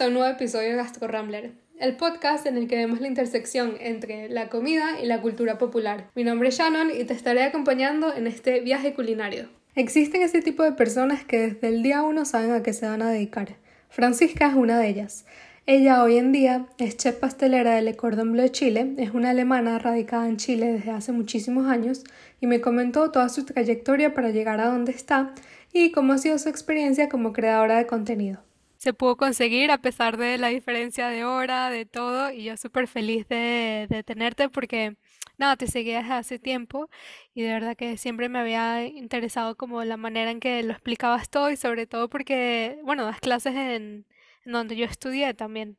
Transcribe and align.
A 0.00 0.06
un 0.06 0.14
nuevo 0.14 0.28
episodio 0.28 0.68
de 0.68 0.76
Gastro 0.76 1.08
Rambler, 1.08 1.54
el 1.80 1.96
podcast 1.96 2.46
en 2.46 2.56
el 2.56 2.68
que 2.68 2.76
vemos 2.76 3.00
la 3.00 3.08
intersección 3.08 3.74
entre 3.80 4.28
la 4.28 4.48
comida 4.48 5.00
y 5.02 5.06
la 5.06 5.20
cultura 5.20 5.58
popular. 5.58 6.08
Mi 6.14 6.22
nombre 6.22 6.50
es 6.50 6.56
Shannon 6.56 6.92
y 6.92 7.02
te 7.02 7.14
estaré 7.14 7.42
acompañando 7.42 8.14
en 8.14 8.28
este 8.28 8.60
viaje 8.60 8.94
culinario. 8.94 9.48
Existen 9.74 10.22
ese 10.22 10.40
tipo 10.40 10.62
de 10.62 10.70
personas 10.70 11.24
que 11.24 11.38
desde 11.38 11.66
el 11.66 11.82
día 11.82 12.02
uno 12.02 12.26
saben 12.26 12.52
a 12.52 12.62
qué 12.62 12.72
se 12.74 12.86
van 12.86 13.02
a 13.02 13.10
dedicar. 13.10 13.56
Francisca 13.88 14.46
es 14.46 14.54
una 14.54 14.78
de 14.78 14.88
ellas. 14.88 15.26
Ella 15.66 16.04
hoy 16.04 16.18
en 16.18 16.30
día 16.30 16.66
es 16.78 16.96
chef 16.96 17.16
pastelera 17.16 17.74
de 17.74 17.82
Le 17.82 17.96
Cordon 17.96 18.30
Bleu 18.30 18.50
Chile, 18.50 18.94
es 18.98 19.10
una 19.14 19.30
alemana 19.30 19.80
radicada 19.80 20.28
en 20.28 20.36
Chile 20.36 20.74
desde 20.74 20.92
hace 20.92 21.10
muchísimos 21.10 21.66
años 21.66 22.04
y 22.40 22.46
me 22.46 22.60
comentó 22.60 23.10
toda 23.10 23.28
su 23.28 23.44
trayectoria 23.44 24.14
para 24.14 24.30
llegar 24.30 24.60
a 24.60 24.68
donde 24.68 24.92
está 24.92 25.34
y 25.72 25.90
cómo 25.90 26.12
ha 26.12 26.18
sido 26.18 26.38
su 26.38 26.48
experiencia 26.48 27.08
como 27.08 27.32
creadora 27.32 27.78
de 27.78 27.86
contenido 27.86 28.47
se 28.78 28.94
pudo 28.94 29.16
conseguir 29.16 29.70
a 29.70 29.78
pesar 29.78 30.16
de 30.16 30.38
la 30.38 30.48
diferencia 30.48 31.08
de 31.08 31.24
hora, 31.24 31.70
de 31.70 31.84
todo, 31.86 32.30
y 32.32 32.44
yo 32.44 32.56
súper 32.56 32.88
feliz 32.88 33.28
de, 33.28 33.86
de, 33.90 34.02
tenerte 34.04 34.48
porque, 34.48 34.96
nada, 35.36 35.56
te 35.56 35.66
seguía 35.66 35.98
desde 35.98 36.14
hace 36.14 36.38
tiempo 36.38 36.88
y 37.34 37.42
de 37.42 37.52
verdad 37.52 37.76
que 37.76 37.96
siempre 37.98 38.28
me 38.28 38.38
había 38.38 38.86
interesado 38.86 39.56
como 39.56 39.84
la 39.84 39.96
manera 39.96 40.30
en 40.30 40.40
que 40.40 40.62
lo 40.62 40.72
explicabas 40.72 41.28
todo 41.28 41.50
y 41.50 41.56
sobre 41.56 41.86
todo 41.86 42.08
porque, 42.08 42.80
bueno, 42.84 43.04
das 43.04 43.20
clases 43.20 43.54
en, 43.54 44.06
en 44.44 44.52
donde 44.52 44.76
yo 44.76 44.86
estudié 44.86 45.34
también. 45.34 45.76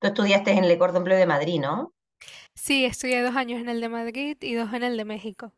Tú 0.00 0.08
estudiaste 0.08 0.50
en 0.50 0.64
el 0.64 0.78
Cordon 0.78 1.04
Bleu 1.04 1.16
de 1.16 1.26
Madrid, 1.26 1.60
¿no? 1.60 1.94
Sí, 2.54 2.84
estudié 2.84 3.22
dos 3.22 3.36
años 3.36 3.60
en 3.60 3.68
el 3.68 3.80
de 3.80 3.88
Madrid 3.88 4.36
y 4.40 4.54
dos 4.54 4.72
en 4.74 4.82
el 4.82 4.96
de 4.96 5.04
México. 5.04 5.52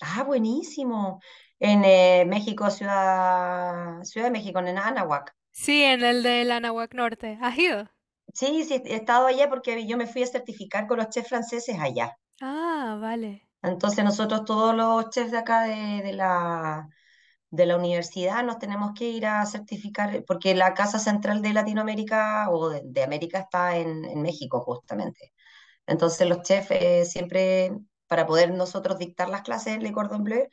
Ah, 0.00 0.22
buenísimo. 0.24 1.20
En 1.60 1.84
eh, 1.84 2.24
México, 2.26 2.70
Ciudad, 2.70 4.02
Ciudad 4.04 4.26
de 4.26 4.30
México, 4.30 4.58
en 4.60 4.78
Anahuac. 4.78 5.37
Sí, 5.58 5.82
en 5.82 6.04
el 6.04 6.22
de 6.22 6.44
la 6.44 6.58
Anahuac 6.58 6.94
Norte. 6.94 7.36
¿Has 7.42 7.58
ido? 7.58 7.90
Sí, 8.32 8.64
sí, 8.64 8.80
he 8.84 8.94
estado 8.94 9.26
allá 9.26 9.48
porque 9.48 9.88
yo 9.88 9.96
me 9.96 10.06
fui 10.06 10.22
a 10.22 10.26
certificar 10.26 10.86
con 10.86 10.98
los 10.98 11.08
chefs 11.08 11.28
franceses 11.28 11.76
allá. 11.80 12.16
Ah, 12.40 12.96
vale. 13.00 13.48
Entonces 13.62 14.04
nosotros 14.04 14.44
todos 14.44 14.72
los 14.76 15.10
chefs 15.10 15.32
de 15.32 15.38
acá 15.38 15.62
de, 15.62 16.02
de 16.04 16.12
la, 16.12 16.86
de 17.50 17.66
la 17.66 17.76
universidad 17.76 18.44
nos 18.44 18.60
tenemos 18.60 18.92
que 18.96 19.08
ir 19.10 19.26
a 19.26 19.44
certificar, 19.46 20.24
porque 20.26 20.54
la 20.54 20.74
casa 20.74 21.00
central 21.00 21.42
de 21.42 21.52
Latinoamérica 21.52 22.48
o 22.50 22.68
de, 22.68 22.82
de 22.84 23.02
América 23.02 23.40
está 23.40 23.76
en, 23.76 24.04
en, 24.04 24.22
México 24.22 24.60
justamente. 24.60 25.32
Entonces 25.86 26.28
los 26.28 26.42
chefs 26.42 26.70
eh, 26.70 27.04
siempre, 27.04 27.72
para 28.06 28.26
poder 28.26 28.52
nosotros 28.52 28.96
dictar 28.96 29.28
las 29.28 29.42
clases 29.42 29.74
en 29.74 29.82
Le 29.82 29.90
Cordon 29.90 30.22
Bleu, 30.22 30.46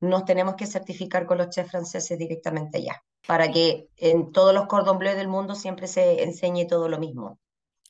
nos 0.00 0.24
tenemos 0.24 0.54
que 0.56 0.66
certificar 0.66 1.26
con 1.26 1.38
los 1.38 1.50
chefs 1.50 1.70
franceses 1.70 2.18
directamente 2.18 2.78
allá, 2.78 3.02
para 3.26 3.50
que 3.50 3.88
en 3.96 4.32
todos 4.32 4.54
los 4.54 4.66
cordon 4.66 4.98
bleu 4.98 5.16
del 5.16 5.28
mundo 5.28 5.54
siempre 5.54 5.86
se 5.88 6.22
enseñe 6.22 6.66
todo 6.66 6.88
lo 6.88 6.98
mismo. 6.98 7.38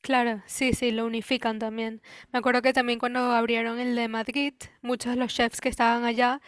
Claro, 0.01 0.41
sí, 0.45 0.73
sí, 0.73 0.91
lo 0.91 1.05
unifican 1.05 1.59
también. 1.59 2.01
Me 2.31 2.39
acuerdo 2.39 2.61
que 2.61 2.73
también 2.73 2.99
cuando 2.99 3.19
abrieron 3.19 3.79
el 3.79 3.95
de 3.95 4.07
Madrid, 4.07 4.53
muchos 4.81 5.11
de 5.13 5.17
los 5.17 5.33
chefs 5.33 5.59
que 5.61 5.69
estaban 5.69 6.05
allá 6.05 6.41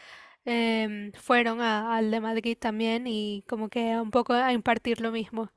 eh, 0.45 1.11
fueron 1.15 1.61
al 1.61 2.11
de 2.11 2.19
Madrid 2.21 2.57
también 2.59 3.07
y 3.07 3.43
como 3.47 3.69
que 3.69 3.97
un 3.99 4.11
poco 4.11 4.33
a 4.33 4.53
impartir 4.53 5.01
lo 5.01 5.11
mismo. 5.11 5.51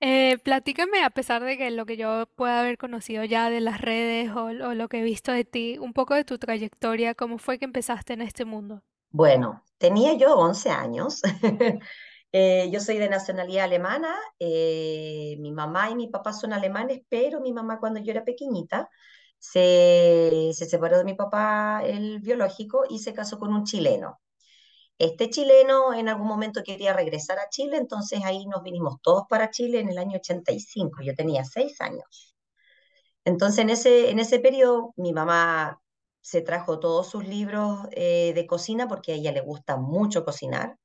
Eh, 0.00 0.38
platícame, 0.44 1.02
a 1.04 1.10
pesar 1.10 1.44
de 1.44 1.58
que 1.58 1.70
lo 1.70 1.86
que 1.86 1.96
yo 1.96 2.26
pueda 2.36 2.60
haber 2.60 2.78
conocido 2.78 3.24
ya 3.24 3.50
de 3.50 3.60
las 3.60 3.80
redes 3.80 4.30
o, 4.32 4.44
o 4.46 4.74
lo 4.74 4.88
que 4.88 5.00
he 5.00 5.02
visto 5.04 5.32
de 5.32 5.44
ti, 5.44 5.78
un 5.78 5.92
poco 5.94 6.14
de 6.14 6.24
tu 6.24 6.38
trayectoria, 6.38 7.14
cómo 7.14 7.38
fue 7.38 7.58
que 7.58 7.64
empezaste 7.66 8.12
en 8.14 8.22
este 8.22 8.44
mundo. 8.44 8.82
Bueno, 9.10 9.64
tenía 9.78 10.14
yo 10.14 10.36
11 10.36 10.70
años. 10.70 11.20
eh, 12.32 12.70
yo 12.72 12.80
soy 12.80 12.98
de 12.98 13.08
nacionalidad 13.08 13.64
alemana. 13.64 14.14
Eh, 14.38 15.36
mi 15.40 15.52
mamá 15.52 15.90
y 15.90 15.94
mi 15.96 16.08
papá 16.08 16.32
son 16.32 16.52
alemanes, 16.52 17.00
pero 17.08 17.40
mi 17.40 17.52
mamá 17.52 17.78
cuando 17.80 18.00
yo 18.00 18.12
era 18.12 18.24
pequeñita 18.24 18.88
se, 19.38 20.50
se 20.54 20.66
separó 20.66 20.98
de 20.98 21.04
mi 21.04 21.14
papá, 21.14 21.82
el 21.84 22.20
biológico, 22.20 22.84
y 22.88 22.98
se 23.00 23.14
casó 23.14 23.38
con 23.38 23.52
un 23.54 23.64
chileno. 23.64 24.20
Este 24.98 25.30
chileno 25.30 25.94
en 25.94 26.08
algún 26.08 26.28
momento 26.28 26.62
quería 26.64 26.92
regresar 26.94 27.38
a 27.38 27.48
Chile, 27.50 27.76
entonces 27.78 28.20
ahí 28.24 28.46
nos 28.46 28.62
vinimos 28.62 29.00
todos 29.02 29.24
para 29.28 29.50
Chile 29.50 29.80
en 29.80 29.90
el 29.90 29.98
año 29.98 30.18
85. 30.18 31.02
Yo 31.02 31.14
tenía 31.14 31.44
seis 31.44 31.80
años. 31.80 32.36
Entonces 33.24 33.60
en 33.60 33.70
ese, 33.70 34.10
en 34.10 34.18
ese 34.20 34.38
periodo 34.40 34.92
mi 34.96 35.12
mamá 35.12 35.80
se 36.26 36.42
trajo 36.42 36.80
todos 36.80 37.08
sus 37.08 37.24
libros 37.24 37.86
eh, 37.92 38.32
de 38.34 38.46
cocina 38.48 38.88
porque 38.88 39.12
a 39.12 39.14
ella 39.14 39.30
le 39.30 39.42
gusta 39.42 39.76
mucho 39.76 40.24
cocinar. 40.24 40.76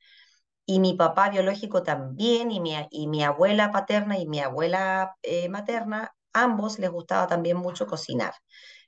Y 0.67 0.79
mi 0.79 0.93
papá 0.93 1.29
biológico 1.31 1.83
también, 1.83 2.51
y 2.51 2.59
mi, 2.59 2.75
y 2.91 3.07
mi 3.07 3.23
abuela 3.23 3.71
paterna 3.71 4.19
y 4.19 4.27
mi 4.27 4.39
abuela 4.39 5.15
eh, 5.23 5.49
materna, 5.49 6.13
ambos 6.33 6.77
les 6.79 6.91
gustaba 6.91 7.27
también 7.27 7.57
mucho 7.57 7.87
cocinar. 7.87 8.33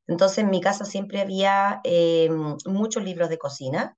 Entonces 0.08 0.40
en 0.40 0.52
mi 0.52 0.62
casa 0.62 0.86
siempre 0.86 1.22
había 1.22 1.82
eh, 1.84 2.30
muchos 2.68 3.04
libros 3.04 3.30
de 3.30 3.40
cocina 3.40 3.98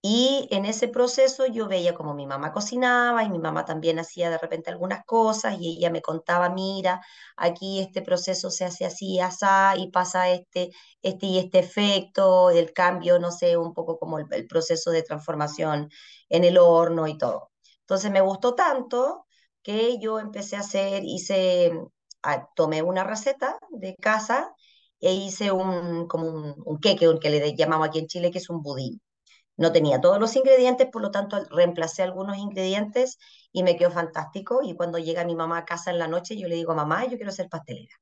y 0.00 0.46
en 0.52 0.64
ese 0.64 0.88
proceso 0.88 1.46
yo 1.46 1.66
veía 1.66 1.94
como 1.94 2.14
mi 2.14 2.26
mamá 2.26 2.52
cocinaba 2.52 3.24
y 3.24 3.30
mi 3.30 3.38
mamá 3.40 3.64
también 3.64 3.98
hacía 3.98 4.30
de 4.30 4.38
repente 4.38 4.70
algunas 4.70 5.04
cosas 5.04 5.56
y 5.58 5.76
ella 5.78 5.90
me 5.90 6.02
contaba, 6.02 6.48
mira, 6.50 7.00
aquí 7.36 7.80
este 7.80 8.02
proceso 8.02 8.50
se 8.50 8.64
hace 8.64 8.84
así, 8.84 9.18
asá, 9.20 9.74
y 9.76 9.90
pasa 9.90 10.30
este, 10.30 10.70
este 11.02 11.26
y 11.26 11.38
este 11.38 11.58
efecto, 11.60 12.50
el 12.50 12.72
cambio, 12.72 13.18
no 13.18 13.32
sé, 13.32 13.56
un 13.56 13.74
poco 13.74 13.98
como 13.98 14.18
el, 14.20 14.46
proceso 14.46 14.90
de 14.92 15.02
transformación 15.02 15.90
en 16.28 16.44
el 16.44 16.58
horno 16.58 17.08
y 17.08 17.18
todo. 17.18 17.50
Entonces 17.80 18.10
me 18.12 18.20
gustó 18.20 18.54
tanto 18.54 19.26
que 19.62 19.98
yo 20.00 20.20
empecé 20.20 20.56
a 20.56 20.60
hacer, 20.60 21.02
hice, 21.04 21.72
a, 22.22 22.46
tomé 22.54 22.82
una 22.82 23.04
receta 23.04 23.58
de 23.70 23.96
casa 23.96 24.52
e 25.00 25.12
hice 25.14 25.52
un, 25.52 26.06
como 26.08 26.28
un, 26.28 26.54
un 26.64 26.78
queque, 26.80 27.08
un 27.08 27.18
que 27.18 27.30
le 27.30 27.54
llamamos 27.56 27.88
aquí 27.88 27.98
en 28.00 28.06
Chile, 28.06 28.30
que 28.30 28.38
es 28.38 28.50
un 28.50 28.62
budín. 28.62 29.00
No 29.58 29.72
tenía 29.72 30.00
todos 30.00 30.18
los 30.20 30.36
ingredientes, 30.36 30.88
por 30.90 31.02
lo 31.02 31.10
tanto 31.10 31.44
reemplacé 31.50 32.02
algunos 32.04 32.38
ingredientes 32.38 33.18
y 33.52 33.62
me 33.64 33.76
quedó 33.76 33.90
fantástico. 33.92 34.60
Y 34.64 34.74
cuando 34.76 34.98
llega 34.98 35.24
mi 35.26 35.36
mamá 35.36 35.58
a 35.58 35.64
casa 35.66 35.90
en 35.90 35.98
la 35.98 36.08
noche, 36.08 36.38
yo 36.38 36.48
le 36.48 36.56
digo, 36.56 36.74
mamá, 36.74 37.04
yo 37.06 37.16
quiero 37.18 37.32
ser 37.32 37.48
pastelera. 37.50 37.94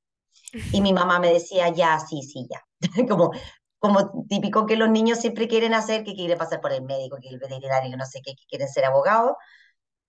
Y 0.71 0.81
mi 0.81 0.93
mamá 0.93 1.19
me 1.21 1.33
decía, 1.33 1.69
ya, 1.71 1.99
sí, 2.01 2.23
sí, 2.23 2.47
ya. 2.51 2.61
como, 3.09 3.33
como 3.79 4.27
típico 4.29 4.67
que 4.67 4.77
los 4.77 4.91
niños 4.91 5.19
siempre 5.21 5.49
quieren 5.49 5.75
hacer, 5.75 6.05
que 6.05 6.15
quieren 6.15 6.39
pasar 6.39 6.61
por 6.61 6.73
el 6.73 6.83
médico, 6.83 7.19
que 7.21 7.29
el 7.29 7.39
veterinario, 7.39 7.97
no 7.97 8.07
sé 8.07 8.21
qué, 8.25 8.35
quieren 8.49 8.69
ser 8.69 8.85
abogado. 8.85 9.37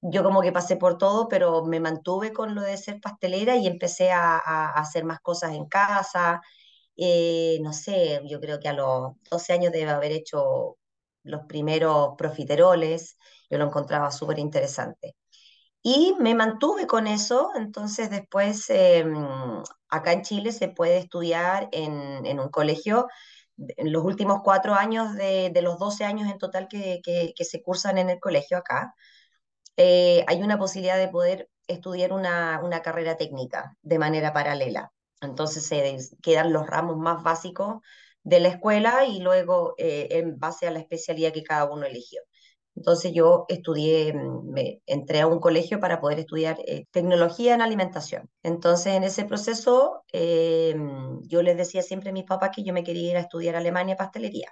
Yo 0.01 0.23
como 0.23 0.41
que 0.41 0.51
pasé 0.51 0.77
por 0.77 0.97
todo, 0.97 1.27
pero 1.27 1.65
me 1.65 1.79
mantuve 1.79 2.33
con 2.33 2.55
lo 2.55 2.61
de 2.61 2.77
ser 2.77 3.01
pastelera 3.01 3.57
y 3.57 3.67
empecé 3.67 4.11
a, 4.11 4.37
a 4.37 4.71
hacer 4.73 5.05
más 5.05 5.19
cosas 5.21 5.53
en 5.53 5.65
casa. 5.67 6.41
Eh, 6.97 7.59
no 7.63 7.73
sé, 7.73 8.21
yo 8.27 8.39
creo 8.41 8.59
que 8.59 8.69
a 8.69 8.73
los 8.73 9.13
12 9.31 9.53
años 9.53 9.71
debe 9.73 9.91
haber 9.91 10.11
hecho 10.13 10.77
los 11.27 11.45
primeros 11.45 12.15
profiteroles, 12.17 13.17
yo 13.49 13.57
lo 13.57 13.65
encontraba 13.65 14.11
súper 14.11 14.39
interesante. 14.39 15.15
Y 15.81 16.15
me 16.19 16.35
mantuve 16.35 16.87
con 16.87 17.07
eso, 17.07 17.51
entonces 17.55 18.09
después 18.09 18.69
eh, 18.69 19.05
acá 19.89 20.11
en 20.13 20.23
Chile 20.23 20.51
se 20.51 20.69
puede 20.69 20.97
estudiar 20.97 21.69
en, 21.71 22.25
en, 22.25 22.39
un 22.39 22.49
colegio, 22.49 23.07
en 23.57 23.91
los 23.91 24.03
últimos 24.03 24.41
cuatro 24.43 24.73
años 24.73 25.13
de, 25.15 25.49
de 25.53 25.61
los 25.61 25.79
12 25.79 26.03
años 26.05 26.29
en 26.29 26.37
total 26.39 26.67
que, 26.67 26.99
que, 27.03 27.45
se 27.45 27.61
cursan 27.61 27.97
en 27.97 28.09
el 28.09 28.19
colegio 28.19 28.57
acá, 28.57 28.93
eh, 29.77 30.25
hay 30.27 30.41
una 30.43 30.57
posibilidad 30.59 30.97
de 30.97 31.09
poder 31.09 31.49
estudiar 31.67 32.13
una, 32.13 32.61
una 32.63 32.81
carrera 32.81 33.17
técnica 33.17 33.75
de 33.81 33.99
manera 33.99 34.33
paralela. 34.33 34.91
Entonces 35.21 35.65
se 35.65 35.97
quedan 36.21 36.53
los 36.53 36.67
ramos 36.67 36.97
más 36.97 37.23
básicos 37.23 37.81
de 38.27 38.41
la 38.41 38.49
escuela 38.49 39.05
y 39.05 39.19
luego 39.21 39.73
eh, 39.77 40.09
en 40.11 40.37
base 40.37 40.67
a 40.67 40.71
la 40.71 40.79
especialidad 40.79 41.31
que 41.31 41.43
cada 41.43 41.65
uno 41.71 41.85
eligió. 41.85 42.21
Entonces 42.75 43.13
yo 43.13 43.45
estudié, 43.47 44.13
mm, 44.13 44.51
me 44.51 44.81
entré 44.85 45.21
a 45.21 45.27
un 45.27 45.39
colegio 45.39 45.79
para 45.79 46.01
poder 46.01 46.19
estudiar 46.19 46.57
eh, 46.67 46.85
tecnología 46.91 47.55
en 47.55 47.61
alimentación. 47.61 48.29
Entonces 48.43 48.95
en 48.95 49.03
ese 49.05 49.23
proceso 49.25 50.03
eh, 50.13 50.75
yo 51.23 51.41
les 51.41 51.55
decía 51.57 51.81
siempre 51.81 52.09
a 52.09 52.13
mis 52.13 52.25
papás 52.25 52.51
que 52.55 52.63
yo 52.63 52.73
me 52.73 52.83
quería 52.83 53.11
ir 53.11 53.17
a 53.17 53.21
estudiar 53.21 53.55
Alemania 53.55 53.95
pastelería, 53.95 54.51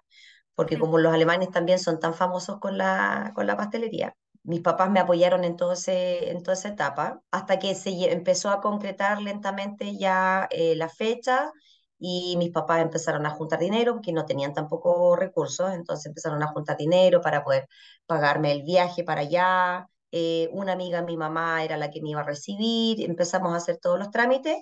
porque 0.56 0.80
como 0.80 0.98
los 0.98 1.14
alemanes 1.14 1.52
también 1.52 1.80
son 1.80 2.00
tan 2.00 2.14
famosos 2.14 2.60
con 2.60 2.78
la, 2.78 3.34
con 3.36 3.46
la 3.48 3.58
pastelería, 3.58 4.16
mis 4.44 4.62
papás 4.62 4.90
me 4.92 5.00
apoyaron 5.00 5.44
en, 5.44 5.58
todo 5.58 5.74
ese, 5.74 6.32
en 6.32 6.44
toda 6.44 6.54
esa 6.54 6.70
etapa, 6.70 7.22
hasta 7.32 7.60
que 7.60 7.76
se 7.76 8.12
empezó 8.12 8.50
a 8.52 8.62
concretar 8.62 9.22
lentamente 9.22 9.98
ya 9.98 10.48
eh, 10.52 10.76
la 10.76 10.88
fecha 10.90 11.52
y 12.00 12.36
mis 12.38 12.52
papás 12.52 12.82
empezaron 12.82 13.26
a 13.26 13.32
juntar 13.32 13.60
dinero 13.60 13.94
porque 13.94 14.12
no 14.14 14.26
tenían 14.26 14.54
tampoco 14.54 15.16
recursos, 15.16 15.74
entonces 15.74 16.08
empezaron 16.08 16.42
a 16.44 16.48
juntar 16.48 16.78
dinero 16.78 17.22
para 17.22 17.44
poder 17.44 17.68
pagarme 18.06 18.52
el 18.52 18.64
viaje 18.64 19.04
para 19.04 19.22
allá. 19.22 19.88
Eh, 20.12 20.50
una 20.54 20.74
amiga, 20.74 21.02
mi 21.02 21.18
mamá, 21.18 21.64
era 21.64 21.78
la 21.78 21.92
que 21.92 22.02
me 22.02 22.10
iba 22.10 22.22
a 22.22 22.24
recibir, 22.24 23.02
empezamos 23.02 23.54
a 23.54 23.58
hacer 23.58 23.78
todos 23.78 24.00
los 24.00 24.12
trámites 24.12 24.58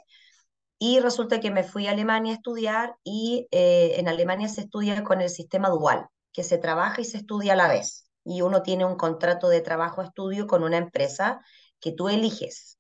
y 0.80 1.00
resulta 1.00 1.40
que 1.40 1.52
me 1.52 1.64
fui 1.64 1.88
a 1.88 1.92
Alemania 1.92 2.34
a 2.34 2.36
estudiar 2.36 2.98
y 3.04 3.48
eh, 3.52 3.94
en 3.98 4.08
Alemania 4.10 4.50
se 4.50 4.62
estudia 4.62 5.04
con 5.04 5.22
el 5.22 5.30
sistema 5.30 5.70
dual, 5.70 6.08
que 6.34 6.44
se 6.44 6.58
trabaja 6.58 7.02
y 7.02 7.06
se 7.06 7.18
estudia 7.18 7.54
a 7.54 7.56
la 7.56 7.68
vez. 7.70 8.10
Y 8.26 8.42
uno 8.42 8.64
tiene 8.64 8.86
un 8.86 8.96
contrato 8.98 9.50
de 9.50 9.62
trabajo-estudio 9.62 10.48
con 10.48 10.64
una 10.64 10.78
empresa 10.78 11.40
que 11.80 11.92
tú 11.94 12.10
eliges. 12.10 12.78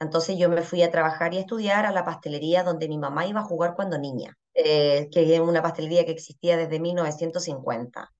Entonces 0.00 0.38
yo 0.38 0.48
me 0.48 0.62
fui 0.62 0.82
a 0.82 0.90
trabajar 0.90 1.32
y 1.34 1.38
a 1.38 1.40
estudiar 1.40 1.86
a 1.86 1.92
la 1.92 2.04
pastelería 2.04 2.62
donde 2.62 2.88
mi 2.88 2.98
mamá 2.98 3.26
iba 3.26 3.40
a 3.40 3.44
jugar 3.44 3.74
cuando 3.74 3.98
niña, 3.98 4.36
eh, 4.54 5.08
que 5.10 5.34
es 5.34 5.40
una 5.40 5.62
pastelería 5.62 6.04
que 6.04 6.12
existía 6.12 6.56
desde 6.56 6.80
1950, 6.80 8.12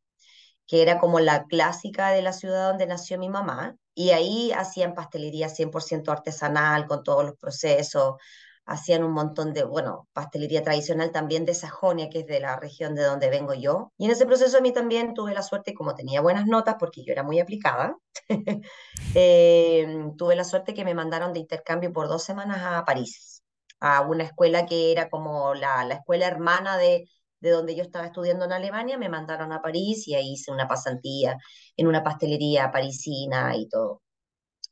que 0.67 0.83
era 0.83 0.99
como 0.99 1.21
la 1.21 1.45
clásica 1.47 2.11
de 2.11 2.23
la 2.23 2.33
ciudad 2.33 2.69
donde 2.69 2.87
nació 2.87 3.19
mi 3.19 3.29
mamá. 3.29 3.77
Y 3.95 4.11
ahí 4.11 4.53
hacían 4.53 4.95
pastelería 4.95 5.49
100% 5.49 6.13
artesanal, 6.13 6.87
con 6.87 7.03
todos 7.03 7.25
los 7.25 7.37
procesos, 7.37 8.17
hacían 8.67 9.05
un 9.05 9.13
montón 9.13 9.53
de, 9.53 9.65
bueno, 9.65 10.09
pastelería 10.13 10.63
tradicional 10.63 11.13
también 11.13 11.45
de 11.45 11.55
Sajonia, 11.55 12.11
que 12.11 12.21
es 12.21 12.27
de 12.27 12.41
la 12.41 12.57
región 12.57 12.95
de 12.95 13.05
donde 13.05 13.31
vengo 13.31 13.55
yo. 13.55 13.93
Y 13.97 14.07
en 14.07 14.11
ese 14.11 14.27
proceso 14.27 14.59
a 14.59 14.61
mí 14.61 14.73
también 14.73 15.15
tuve 15.15 15.33
la 15.35 15.43
suerte, 15.43 15.73
como 15.75 15.95
tenía 15.95 16.21
buenas 16.21 16.47
notas, 16.47 16.77
porque 16.79 17.05
yo 17.05 17.13
era 17.13 17.23
muy 17.23 17.39
aplicada, 17.41 17.97
eh, 19.15 19.87
tuve 20.19 20.37
la 20.37 20.45
suerte 20.45 20.75
que 20.75 20.85
me 20.85 20.95
mandaron 20.95 21.33
de 21.33 21.41
intercambio 21.41 21.93
por 21.93 22.09
dos 22.09 22.25
semanas 22.25 22.59
a 22.63 22.85
París, 22.85 23.43
a 23.81 24.03
una 24.03 24.25
escuela 24.25 24.67
que 24.67 24.93
era 24.93 25.09
como 25.11 25.55
la, 25.55 25.85
la 25.85 25.95
escuela 25.95 26.27
hermana 26.27 26.77
de, 26.77 27.09
de 27.41 27.51
donde 27.51 27.77
yo 27.77 27.83
estaba 27.83 28.07
estudiando 28.07 28.45
en 28.47 28.53
Alemania, 28.53 28.99
me 28.99 29.09
mandaron 29.09 29.53
a 29.53 29.63
París 29.63 30.09
y 30.09 30.15
ahí 30.15 30.33
hice 30.33 30.51
una 30.51 30.67
pasantía 30.69 31.39
en 31.77 31.87
una 31.87 32.03
pastelería 32.03 32.71
parisina 32.73 33.57
y 33.57 33.69
todo. 33.69 34.03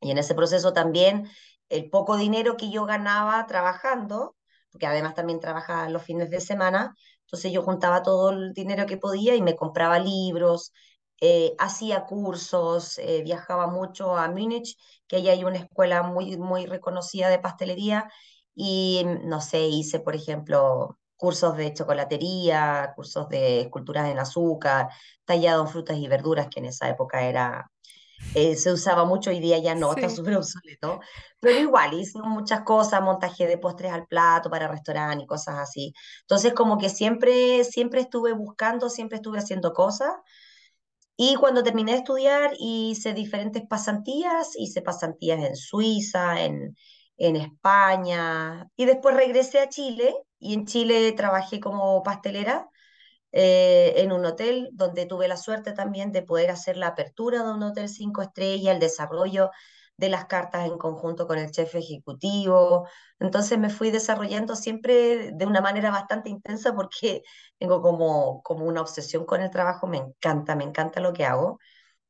Y 0.01 0.11
en 0.11 0.19
ese 0.19 0.35
proceso 0.35 0.73
también 0.73 1.29
el 1.69 1.91
poco 1.91 2.17
dinero 2.17 2.57
que 2.57 2.71
yo 2.71 2.85
ganaba 2.87 3.47
trabajando, 3.47 4.37
porque 4.71 4.87
además 4.87 5.15
también 5.15 5.41
trabajaba 5.41 5.89
los 5.89 6.03
fines 6.03 6.31
de 6.31 6.41
semana, 6.41 6.95
entonces 7.23 7.53
yo 7.53 7.63
juntaba 7.63 8.03
todo 8.03 8.31
el 8.31 8.53
dinero 8.53 8.87
que 8.87 8.97
podía 8.97 9.35
y 9.35 9.43
me 9.43 9.57
compraba 9.57 9.99
libros, 9.99 10.73
eh, 11.21 11.55
hacía 11.59 12.05
cursos, 12.07 12.99
eh, 12.99 13.23
viajaba 13.25 13.67
mucho 13.69 14.17
a 14.17 14.29
Múnich, 14.29 14.77
que 15.07 15.17
allá 15.17 15.33
hay 15.33 15.45
una 15.45 15.59
escuela 15.59 16.03
muy, 16.03 16.37
muy 16.37 16.67
reconocida 16.67 17.29
de 17.29 17.39
pastelería, 17.39 18.11
y 18.55 19.05
no 19.25 19.41
sé, 19.41 19.67
hice, 19.69 20.01
por 20.01 20.15
ejemplo, 20.15 20.99
cursos 21.17 21.57
de 21.57 21.73
chocolatería, 21.73 22.93
cursos 22.95 23.29
de 23.29 23.63
esculturas 23.63 24.09
en 24.11 24.19
azúcar, 24.19 24.89
tallado 25.25 25.63
en 25.63 25.69
frutas 25.69 25.97
y 25.97 26.09
verduras, 26.09 26.49
que 26.49 26.61
en 26.61 26.67
esa 26.67 26.89
época 26.89 27.23
era 27.23 27.71
eh, 28.35 28.57
se 28.57 28.73
usaba 28.73 29.05
mucho, 29.05 29.31
hoy 29.31 29.41
día 29.41 29.59
ya 29.59 29.75
no, 29.75 29.93
está 29.93 30.09
súper 30.09 30.37
obsoleto, 30.37 31.01
pero 31.41 31.59
igual 31.59 31.95
hice 31.95 32.19
muchas 32.21 32.63
cosas, 32.63 33.03
montaje 33.03 33.47
de 33.47 33.59
postres 33.59 33.93
al 33.93 34.07
plato 34.07 34.51
para 34.51 34.69
restaurante 34.69 35.25
y 35.25 35.27
cosas 35.27 35.57
así. 35.59 35.93
Entonces 36.23 36.53
como 36.55 36.79
que 36.79 36.89
siempre, 36.89 37.65
siempre 37.65 38.01
estuve 38.01 38.33
buscando, 38.33 38.91
siempre 38.91 39.17
estuve 39.17 39.39
haciendo 39.39 39.73
cosas. 39.73 40.11
Y 41.17 41.37
cuando 41.37 41.63
terminé 41.63 41.93
de 41.93 41.99
estudiar 41.99 42.53
hice 42.59 43.15
diferentes 43.15 43.63
pasantías, 43.69 44.51
hice 44.57 44.83
pasantías 44.83 45.41
en 45.45 45.55
Suiza, 45.57 46.43
en, 46.43 46.77
en 47.17 47.37
España, 47.37 48.69
y 48.77 48.85
después 48.85 49.15
regresé 49.15 49.61
a 49.61 49.69
Chile 49.69 50.15
y 50.39 50.55
en 50.55 50.67
Chile 50.67 51.13
trabajé 51.13 51.61
como 51.61 52.03
pastelera 52.03 52.69
eh, 53.37 53.95
en 53.97 54.13
un 54.13 54.25
hotel 54.25 54.71
donde 54.73 55.07
tuve 55.07 55.27
la 55.27 55.37
suerte 55.37 55.73
también 55.73 56.13
de 56.13 56.23
poder 56.23 56.51
hacer 56.51 56.77
la 56.77 56.89
apertura 56.89 57.43
de 57.43 57.53
un 57.53 57.65
hotel 57.65 57.89
cinco 57.89 58.23
estrellas, 58.23 58.75
el 58.75 58.81
desarrollo 58.81 59.51
de 59.97 60.09
las 60.09 60.27
cartas 60.27 60.67
en 60.67 60.79
conjunto 60.79 61.27
con 61.27 61.39
el 61.39 61.51
jefe 61.53 61.79
ejecutivo. 61.79 62.89
Entonces 63.19 63.59
me 63.59 63.71
fui 63.71 63.91
desarrollando 63.91 64.55
siempre 64.57 65.33
de 65.33 65.47
una 65.47 65.61
manera 65.61 65.91
bastante 65.91 66.31
intensa 66.31 66.75
porque 66.75 67.23
tengo 67.59 67.83
como, 67.83 68.41
como 68.43 68.67
una 68.67 68.81
obsesión 68.81 69.25
con 69.27 69.41
el 69.41 69.51
trabajo, 69.51 69.87
me 69.89 69.99
encanta, 69.99 70.55
me 70.57 70.65
encanta 70.65 71.01
lo 71.01 71.13
que 71.13 71.25
hago. 71.25 71.59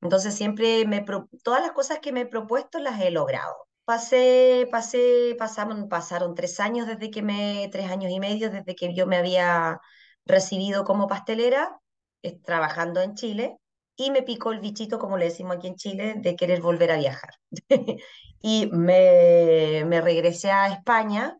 Entonces 0.02 0.34
siempre 0.34 0.86
me, 0.86 1.04
todas 1.42 1.62
las 1.62 1.72
cosas 1.72 2.00
que 2.00 2.12
me 2.12 2.22
he 2.22 2.26
propuesto 2.26 2.78
las 2.80 3.00
he 3.00 3.10
logrado. 3.10 3.54
Pasé, 3.84 4.68
pasé, 4.70 5.36
pasaron, 5.38 5.88
pasaron 5.88 6.34
tres 6.34 6.60
años 6.60 6.86
desde 6.86 7.10
que 7.10 7.22
me, 7.22 7.68
tres 7.72 7.90
años 7.90 8.12
y 8.12 8.20
medio 8.20 8.50
desde 8.50 8.74
que 8.74 8.94
yo 8.94 9.06
me 9.06 9.16
había 9.18 9.80
recibido 10.26 10.84
como 10.84 11.06
pastelera, 11.08 11.80
eh, 12.22 12.38
trabajando 12.44 13.00
en 13.00 13.14
Chile, 13.14 13.58
y 13.96 14.10
me 14.10 14.22
picó 14.22 14.52
el 14.52 14.60
bichito, 14.60 14.98
como 14.98 15.16
le 15.18 15.26
decimos 15.26 15.56
aquí 15.56 15.68
en 15.68 15.76
Chile, 15.76 16.14
de 16.18 16.36
querer 16.36 16.60
volver 16.60 16.90
a 16.92 16.96
viajar. 16.96 17.30
y 18.40 18.66
me, 18.72 19.84
me 19.86 20.00
regresé 20.00 20.50
a 20.50 20.68
España 20.68 21.38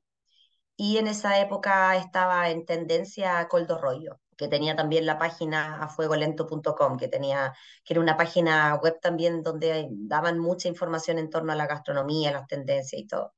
y 0.77 0.99
en 0.99 1.07
esa 1.09 1.41
época 1.41 1.97
estaba 1.97 2.51
en 2.51 2.65
tendencia 2.67 3.47
Coldo 3.49 3.79
Rollo, 3.79 4.21
que 4.37 4.49
tenía 4.49 4.75
también 4.77 5.07
la 5.07 5.19
página 5.19 5.83
afuegolento.com, 5.85 6.99
que 6.99 7.09
tenía 7.09 7.55
que 7.85 7.95
era 7.95 8.01
una 8.01 8.17
página 8.17 8.75
web 8.77 8.99
también 9.01 9.43
donde 9.43 9.89
daban 9.91 10.39
mucha 10.39 10.69
información 10.69 11.19
en 11.19 11.31
torno 11.31 11.53
a 11.53 11.57
la 11.57 11.67
gastronomía, 11.67 12.33
las 12.33 12.47
tendencias 12.49 13.01
y 13.03 13.07
todo. 13.07 13.35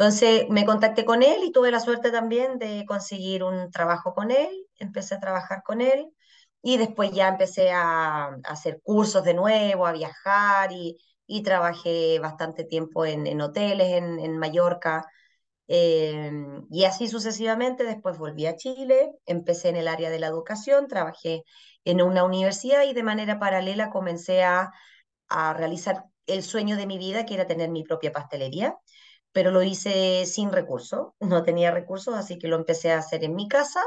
Entonces 0.00 0.48
me 0.48 0.64
contacté 0.64 1.04
con 1.04 1.22
él 1.22 1.44
y 1.44 1.52
tuve 1.52 1.70
la 1.70 1.78
suerte 1.78 2.10
también 2.10 2.58
de 2.58 2.86
conseguir 2.86 3.44
un 3.44 3.70
trabajo 3.70 4.14
con 4.14 4.30
él, 4.30 4.48
empecé 4.78 5.14
a 5.14 5.20
trabajar 5.20 5.62
con 5.62 5.82
él 5.82 6.08
y 6.62 6.78
después 6.78 7.12
ya 7.12 7.28
empecé 7.28 7.70
a, 7.70 8.30
hacer 8.44 8.80
cursos 8.82 9.24
de 9.24 9.34
nuevo, 9.34 9.86
a 9.86 9.92
viajar 9.92 10.70
y, 10.72 10.96
trabajé 11.44 12.18
bastante 12.18 12.64
tiempo 12.64 13.04
en, 13.04 13.40
hoteles 13.42 13.88
en, 13.92 14.38
Mallorca 14.38 15.04
em, 15.68 16.66
y 16.70 16.84
así 16.84 17.06
sucesivamente. 17.08 17.84
Después 17.84 18.18
volví 18.18 18.46
a 18.46 18.56
Chile, 18.56 19.12
empecé 19.26 19.68
en 19.68 19.76
el 19.76 19.88
área 19.88 20.10
de 20.10 20.18
la 20.18 20.28
educación, 20.28 20.88
trabajé 20.88 21.44
en 21.84 22.02
una 22.02 22.24
universidad 22.24 22.84
y 22.84 22.94
de 22.94 23.02
manera 23.02 23.38
paralela 23.38 23.90
comencé 23.90 24.44
a, 24.44 24.72
a 25.28 25.52
realizar 25.54 26.04
el 26.26 26.42
sueño 26.42 26.76
de 26.76 26.86
mi 26.86 26.98
vida, 26.98 27.26
que 27.26 27.34
era 27.34 27.46
tener 27.46 27.70
mi 27.70 27.84
propia 27.84 28.12
pastelería 28.12 28.78
pero 29.32 29.50
lo 29.50 29.62
hice 29.62 30.26
sin 30.26 30.52
recursos, 30.52 31.08
no 31.20 31.42
tenía 31.44 31.70
recursos, 31.70 32.14
así 32.14 32.38
que 32.38 32.48
lo 32.48 32.56
empecé 32.56 32.92
a 32.92 32.98
hacer 32.98 33.24
en 33.24 33.34
mi 33.34 33.48
casa 33.48 33.80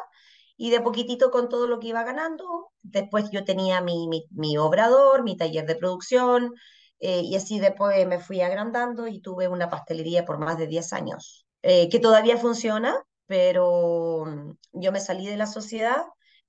y 0.58 0.70
de 0.70 0.82
poquitito 0.82 1.32
con 1.32 1.50
todo 1.50 1.68
lo 1.68 1.80
que 1.80 1.88
iba 1.88 2.04
ganando, 2.04 2.72
después 2.82 3.30
yo 3.32 3.44
tenía 3.44 3.82
mi, 3.82 4.08
mi, 4.32 4.58
obrador, 4.58 5.24
mi 5.24 5.36
taller 5.36 5.66
de 5.66 5.76
producción, 5.76 6.54
eh, 7.00 7.22
y 7.22 7.36
así 7.36 7.60
después 7.60 8.08
me 8.08 8.20
fui 8.20 8.42
agrandando 8.42 9.08
y 9.08 9.20
tuve 9.20 9.48
una 9.48 9.70
pastelería 9.70 10.26
por 10.26 10.38
más 10.40 10.58
de 10.58 10.68
10 10.68 10.94
años, 10.94 11.46
eh, 11.64 11.90
que 11.90 12.00
todavía 12.00 12.38
funciona, 12.38 12.96
pero 13.26 14.26
mm, 14.26 14.52
yo 14.74 14.92
me 14.92 15.00
salí 15.00 15.28
de 15.28 15.38
la 15.38 15.48
sociedad 15.48 16.04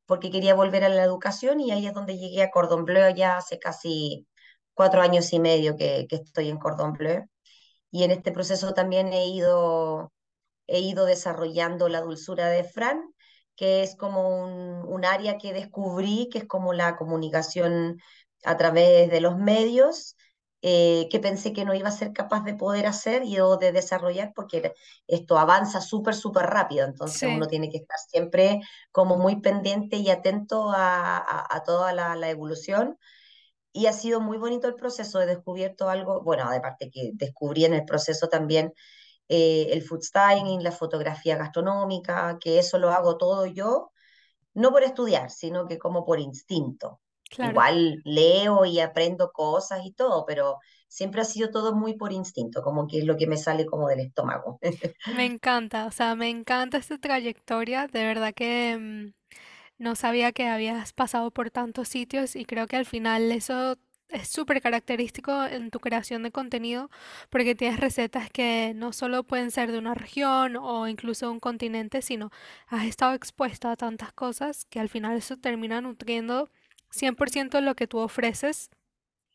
porque 0.07 0.31
quería 0.31 0.55
volver 0.55 0.85
a 0.85 0.89
la 0.91 1.03
educación 1.05 1.61
y 1.61 1.73
ahí 1.73 1.87
es 1.87 1.95
donde 1.95 2.19
llegué 2.19 2.43
a 2.43 2.51
Cordon 2.51 2.85
Bleu 2.85 3.15
ya 3.15 3.39
hace 3.39 3.59
casi 3.59 4.27
cuatro 4.75 5.01
años 5.01 5.33
y 5.33 5.41
medio 5.41 5.77
que, 5.77 6.07
que 6.09 6.17
estoy 6.17 6.51
en 6.51 6.59
Cordon 6.59 6.93
Bleu 6.93 7.25
y 7.95 8.03
en 8.03 8.11
este 8.11 8.33
proceso 8.33 8.75
también 8.75 9.13
he 9.13 9.29
ido, 9.29 10.13
he 10.67 10.81
ido 10.81 11.07
desarrollando 11.07 11.89
la 11.89 12.01
dulzura 12.01 12.49
de 12.49 12.65
Fran, 12.65 13.01
que 13.55 13.85
es 13.85 13.95
como 13.95 14.83
un, 14.83 15.05
área 15.05 15.39
que 15.39 15.53
descubrí, 15.53 16.29
que 16.29 16.39
es 16.39 16.45
como 16.45 16.73
la 16.73 16.97
comunicación 16.97 18.01
a 18.43 18.57
través 18.57 19.13
de 19.13 19.21
los 19.21 19.39
medios, 19.39 20.17
eh, 20.61 21.07
que 21.09 21.21
pensé 21.21 21.53
que 21.53 21.65
no 21.65 21.73
iba 21.73 21.89
a 21.89 21.93
ser 21.93 22.13
capaz 22.13 22.43
de 22.43 22.55
poder 22.55 22.87
hacer 22.87 23.23
y 23.23 23.39
o 23.39 23.59
de 23.59 23.71
desarrollar, 23.71 24.33
porque 24.35 24.73
esto 25.07 25.39
avanza 25.39 25.81
súper, 25.81 26.17
súper 26.17 26.47
rápido, 26.47 26.87
entonces 26.87 27.31
uno 27.33 27.47
tiene 27.47 27.71
que 27.71 27.77
estar 27.77 27.99
siempre 28.09 28.61
como 28.91 29.19
muy 29.19 29.41
pendiente 29.41 29.99
y 29.99 30.11
atento 30.11 30.73
a, 30.75 31.63
toda 31.65 31.93
la, 31.93 32.17
la 32.17 32.29
evolución 32.29 32.99
y 33.75 33.87
ha 33.87 33.93
sido 33.93 34.21
muy 34.21 34.39
bonito 34.39 34.69
el 34.69 34.77
proceso, 34.77 35.21
he 35.21 35.27
descubierto 35.27 35.91
algo, 35.91 36.23
bueno, 36.23 36.45
aparte 36.49 36.91
que 36.91 37.11
descubrí 37.13 37.65
en 37.65 37.75
el 37.75 37.85
proceso 37.85 38.29
también 38.29 38.73
eh, 39.29 39.67
el 39.73 39.83
food 39.83 40.01
styling, 40.01 40.63
la 40.63 40.71
fotografía 40.71 41.37
gastronómica, 41.37 42.39
que 42.41 42.61
eso 42.61 42.79
lo 42.79 42.91
hago 42.91 43.19
todo 43.19 43.47
yo, 43.47 43.91
no 44.55 44.71
por 44.71 44.85
estudiar, 44.85 45.29
sino 45.29 45.67
que 45.67 45.77
como 45.77 46.05
por 46.07 46.21
instinto. 46.21 47.01
Igual 47.37 48.01
leo 48.05 48.65
y 48.65 48.79
aprendo 48.79 49.33
cosas 49.33 49.81
y 49.85 49.91
todo, 49.91 50.25
pero 50.25 50.61
siempre 50.87 51.23
ha 51.23 51.25
sido 51.25 51.51
todo 51.51 51.75
muy 51.75 51.95
por 51.95 52.13
instinto, 52.13 52.63
como 52.63 52.87
que 52.87 52.99
es 52.99 53.05
lo 53.05 53.17
que 53.17 53.27
me 53.27 53.37
sale 53.37 53.67
como 53.67 53.89
del 53.89 53.99
estómago. 54.01 54.61
Me 55.17 55.25
encanta, 55.25 55.87
o 55.87 55.91
sea, 55.91 56.15
me 56.15 56.31
encanta 56.31 56.79
esta 56.79 56.97
trayectoria, 56.99 57.89
de 57.89 58.05
verdad 58.05 58.33
que... 58.33 59.13
No 59.85 59.97
sabía 59.97 60.33
que 60.33 60.47
habías 60.49 60.95
pasado 60.95 61.31
por 61.31 61.51
tantos 61.51 61.89
sitios 61.89 62.37
y 62.37 62.47
creo 62.47 62.67
que 62.67 62.77
al 62.77 62.87
final 62.87 63.31
eso 63.31 63.77
es 64.09 64.29
súper 64.29 64.63
característico 64.63 65.45
en 65.45 65.71
tu 65.71 65.79
creación 65.79 66.23
de 66.23 66.31
contenido 66.31 66.89
porque 67.29 67.55
tienes 67.55 67.79
recetas 67.79 68.31
que 68.31 68.73
no 68.75 68.95
solo 68.95 69.25
pueden 69.25 69.51
ser 69.51 69.71
de 69.73 69.77
una 69.79 69.93
región 69.93 70.57
o 70.57 70.89
incluso 70.89 71.27
de 71.27 71.33
un 71.33 71.39
continente, 71.39 72.01
sino 72.01 72.31
has 72.67 72.87
estado 72.87 73.13
expuesto 73.13 73.69
a 73.69 73.77
tantas 73.77 74.11
cosas 74.15 74.65
que 74.71 74.81
al 74.81 74.89
final 74.89 75.19
eso 75.19 75.37
termina 75.37 75.83
nutriendo 75.83 76.49
100% 76.91 77.61
lo 77.61 77.75
que 77.75 77.87
tú 77.87 77.99
ofreces 77.99 78.71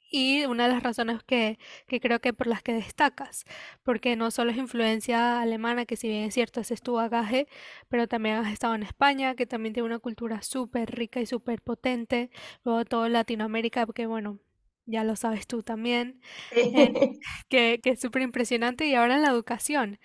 y 0.10 0.46
una 0.46 0.68
de 0.68 0.74
las 0.74 0.84
razones 0.84 1.24
que, 1.24 1.60
que, 1.88 2.00
creo 2.00 2.20
que 2.20 2.34
por 2.34 2.48
las 2.48 2.64
que 2.64 2.74
destacas, 2.74 3.46
porque 3.84 4.16
no 4.16 4.32
solo 4.32 4.52
es 4.52 4.58
influencia 4.58 5.42
alemana, 5.42 5.86
que 5.86 5.96
si 5.96 6.08
bien 6.08 6.24
es 6.26 6.34
cierto, 6.34 6.62
es 6.62 6.82
tu 6.82 6.94
bagaje, 6.94 7.48
pero 7.90 8.08
también 8.08 8.36
has 8.36 8.52
estado 8.52 8.76
en 8.76 8.84
España, 8.84 9.36
que 9.36 9.46
también 9.46 9.74
tiene 9.74 9.88
una 9.88 10.00
cultura 10.00 10.42
súper 10.42 10.92
rica 10.92 11.22
y 11.22 11.26
súper 11.26 11.62
potente, 11.62 12.30
luego 12.64 12.86
todo 12.86 13.10
Latinoamérica, 13.10 13.86
porque 13.86 14.06
bueno, 14.06 14.40
ya 14.86 15.04
lo 15.04 15.16
sabes 15.16 15.48
tú 15.48 15.64
también, 15.64 16.22
eh, 16.52 16.94
que, 17.50 17.80
que 17.82 17.92
es 17.92 18.00
súper 18.00 18.24
impresionante, 18.24 18.86
y 18.88 18.96
ahora 18.96 19.16
en 19.16 19.22
la 19.24 19.30
educación. 19.30 20.00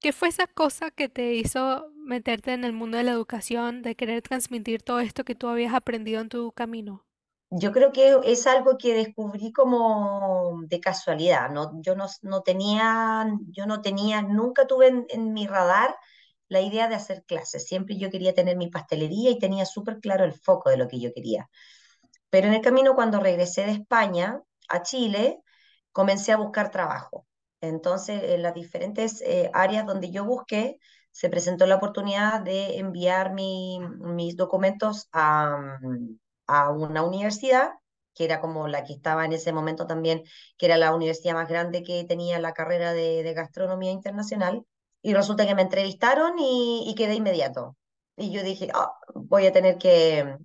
¿Qué 0.00 0.12
fue 0.12 0.28
esa 0.28 0.46
cosa 0.46 0.90
que 0.90 1.08
te 1.08 1.34
hizo 1.34 1.90
meterte 1.96 2.52
en 2.52 2.64
el 2.64 2.72
mundo 2.74 2.98
de 2.98 3.04
la 3.04 3.12
educación, 3.12 3.82
de 3.82 3.96
querer 3.96 4.22
transmitir 4.22 4.82
todo 4.82 5.00
esto 5.00 5.24
que 5.24 5.34
tú 5.34 5.48
habías 5.48 5.74
aprendido 5.74 6.20
en 6.20 6.28
tu 6.28 6.52
camino? 6.52 7.04
Yo 7.56 7.70
creo 7.72 7.92
que 7.92 8.18
es 8.24 8.46
algo 8.46 8.76
que 8.78 8.94
descubrí 8.94 9.52
como 9.52 10.62
de 10.66 10.80
casualidad, 10.80 11.50
¿no? 11.50 11.70
Yo 11.82 11.94
no, 11.94 12.06
no 12.22 12.42
tenía, 12.42 13.26
yo 13.50 13.66
no 13.66 13.80
tenía, 13.80 14.22
nunca 14.22 14.66
tuve 14.66 15.06
en, 15.08 15.32
mi 15.34 15.46
radar 15.46 15.94
la 16.48 16.60
idea 16.60 16.88
de 16.88 16.96
hacer 16.96 17.24
clases. 17.24 17.66
Siempre 17.66 17.96
yo 17.98 18.10
quería 18.10 18.34
tener 18.34 18.56
mi 18.56 18.68
pastelería 18.70 19.30
y 19.30 19.38
tenía 19.38 19.66
súper 19.66 20.00
claro 20.00 20.24
el 20.24 20.32
foco 20.34 20.68
de 20.70 20.78
lo 20.78 20.88
que 20.88 20.98
yo 21.00 21.12
quería. 21.14 21.48
Pero 22.30 22.48
en 22.48 22.54
el 22.54 22.62
camino, 22.62 22.94
cuando 22.94 23.20
regresé 23.20 23.66
de 23.66 23.72
España 23.72 24.40
a 24.68 24.82
Chile, 24.82 25.40
comencé 25.92 26.32
a 26.32 26.36
buscar 26.38 26.70
trabajo. 26.70 27.26
Entonces, 27.60 28.22
en 28.24 28.42
las 28.42 28.54
diferentes 28.54 29.22
eh, 29.22 29.50
áreas 29.54 29.86
donde 29.86 30.10
yo 30.10 30.24
busqué, 30.24 30.78
se 31.12 31.30
presentó 31.30 31.66
la 31.66 31.76
oportunidad 31.76 32.40
de 32.42 32.78
enviar 32.78 33.32
mi- 33.34 33.80
mis 34.00 34.36
documentos 34.36 35.08
a, 35.12 35.78
a 36.46 36.70
una 36.70 37.02
universidad, 37.04 37.72
que 38.14 38.24
era 38.24 38.40
como 38.40 38.68
la 38.68 38.84
que 38.84 38.92
estaba 38.94 39.24
en 39.24 39.32
ese 39.32 39.52
momento 39.52 39.86
también, 39.86 40.22
que 40.56 40.66
era 40.66 40.76
la 40.76 40.94
universidad 40.94 41.34
más 41.34 41.48
grande 41.48 41.82
que 41.82 42.04
tenía 42.04 42.38
la 42.38 42.52
carrera 42.54 42.92
de, 42.92 43.32
gastronomía 43.34 43.90
internacional. 43.92 44.64
Y 45.02 45.14
resulta 45.14 45.46
que 45.46 45.54
me 45.54 45.62
entrevistaron 45.62 46.38
y, 46.38 46.84
y 46.88 46.94
quedé 46.94 47.14
inmediato. 47.14 47.76
Y 48.16 48.30
yo 48.32 48.42
dije, 48.42 48.68
"Ah, 48.74 48.92
voy 49.14 49.46
a 49.46 49.52
tener 49.52 49.76
que, 49.78 50.36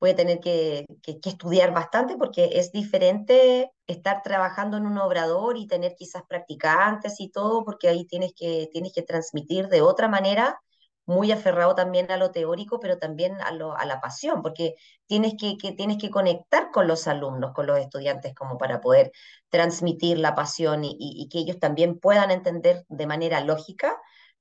voy 0.00 0.10
a 0.10 0.16
tener 0.16 0.40
que, 0.40 0.86
que- 1.02 1.20
que 1.20 1.30
estudiar 1.30 1.72
bastante 1.72 2.16
porque 2.16 2.50
es 2.54 2.72
diferente 2.72 3.70
estar 3.86 4.22
trabajando 4.22 4.76
en 4.76 4.86
un 4.86 4.98
obrador 4.98 5.56
y 5.56 5.66
tener 5.66 5.94
quizás 5.96 6.22
practicantes 6.28 7.20
y 7.20 7.30
todo, 7.30 7.64
porque 7.64 7.88
ahí 7.88 8.04
tienes 8.06 8.32
que, 8.36 8.68
tienes 8.72 8.92
que 8.94 9.02
transmitir 9.02 9.68
de 9.68 9.82
otra 9.82 10.08
manera, 10.08 10.60
muy 11.06 11.32
aferrado 11.32 11.74
también 11.74 12.10
a 12.10 12.16
lo 12.16 12.30
teórico, 12.30 12.80
pero 12.80 12.98
también 12.98 13.40
a, 13.42 13.52
lo, 13.52 13.76
a 13.76 13.84
la 13.86 14.00
pasión, 14.00 14.42
porque 14.42 14.74
tienes 15.06 15.34
que, 15.38 15.56
tienes 15.74 15.98
que 15.98 16.10
conectar 16.10 16.70
con 16.70 16.88
los 16.88 17.06
alumnos, 17.06 17.52
con 17.52 17.66
los 17.66 17.78
estudiantes, 17.78 18.34
como 18.34 18.58
para 18.58 18.80
poder 18.80 19.12
transmitir 19.50 20.18
la 20.18 20.34
pasión 20.34 20.82
y 20.84 21.28
que 21.30 21.38
ellos 21.38 21.58
también 21.58 21.98
puedan 21.98 22.30
entender 22.30 22.84
de 22.88 23.06
manera 23.06 23.40
lógica 23.40 24.00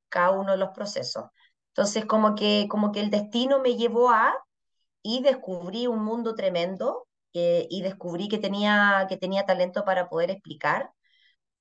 cada 0.09 0.31
uno 0.31 0.51
de 0.53 0.57
los 0.57 0.69
procesos. 0.69 1.25
Entonces, 1.69 2.05
como 2.05 2.35
que, 2.35 2.67
como 2.69 2.91
que 2.91 3.01
el 3.01 3.09
destino 3.09 3.59
me 3.59 3.75
llevó 3.75 4.11
a 4.11 4.35
y 5.01 5.23
descubrí 5.23 5.87
un 5.87 6.03
mundo 6.03 6.35
tremendo 6.35 7.07
eh, 7.33 7.67
y 7.69 7.81
descubrí 7.81 8.29
que 8.29 8.37
tenía, 8.37 9.07
que 9.09 9.17
tenía 9.17 9.45
talento 9.45 9.83
para 9.85 10.07
poder 10.09 10.31
explicar 10.31 10.91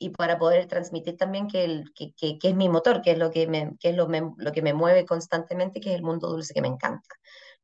y 0.02 0.11
para 0.11 0.38
poder 0.38 0.66
transmitir 0.66 1.16
también 1.16 1.49
que, 1.49 1.64
el, 1.64 1.92
que, 1.94 2.12
que, 2.14 2.38
que 2.38 2.49
es 2.50 2.54
mi 2.56 2.68
motor, 2.68 3.02
que 3.02 3.12
es, 3.12 3.18
lo 3.18 3.30
que, 3.30 3.47
me, 3.47 3.76
que 3.80 3.90
es 3.90 3.97
lo, 3.97 4.09
me, 4.09 4.23
lo 4.37 4.52
que 4.52 4.62
me 4.62 4.75
mueve 4.75 5.06
constantemente, 5.06 5.80
que 5.80 5.90
es 5.90 5.97
el 5.97 6.02
mundo 6.02 6.28
dulce 6.28 6.54
que 6.54 6.62
me 6.62 6.68
encanta. 6.68 7.09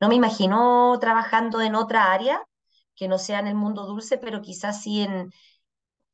No 0.00 0.08
me 0.08 0.14
imagino 0.14 0.96
trabajando 1.00 1.60
en 1.60 1.74
otra 1.74 2.12
área 2.12 2.42
que 2.94 3.08
no 3.08 3.18
sea 3.18 3.40
en 3.40 3.48
el 3.48 3.54
mundo 3.54 3.86
dulce, 3.86 4.18
pero 4.18 4.42
quizás 4.42 4.82
sí 4.82 5.02
en, 5.02 5.30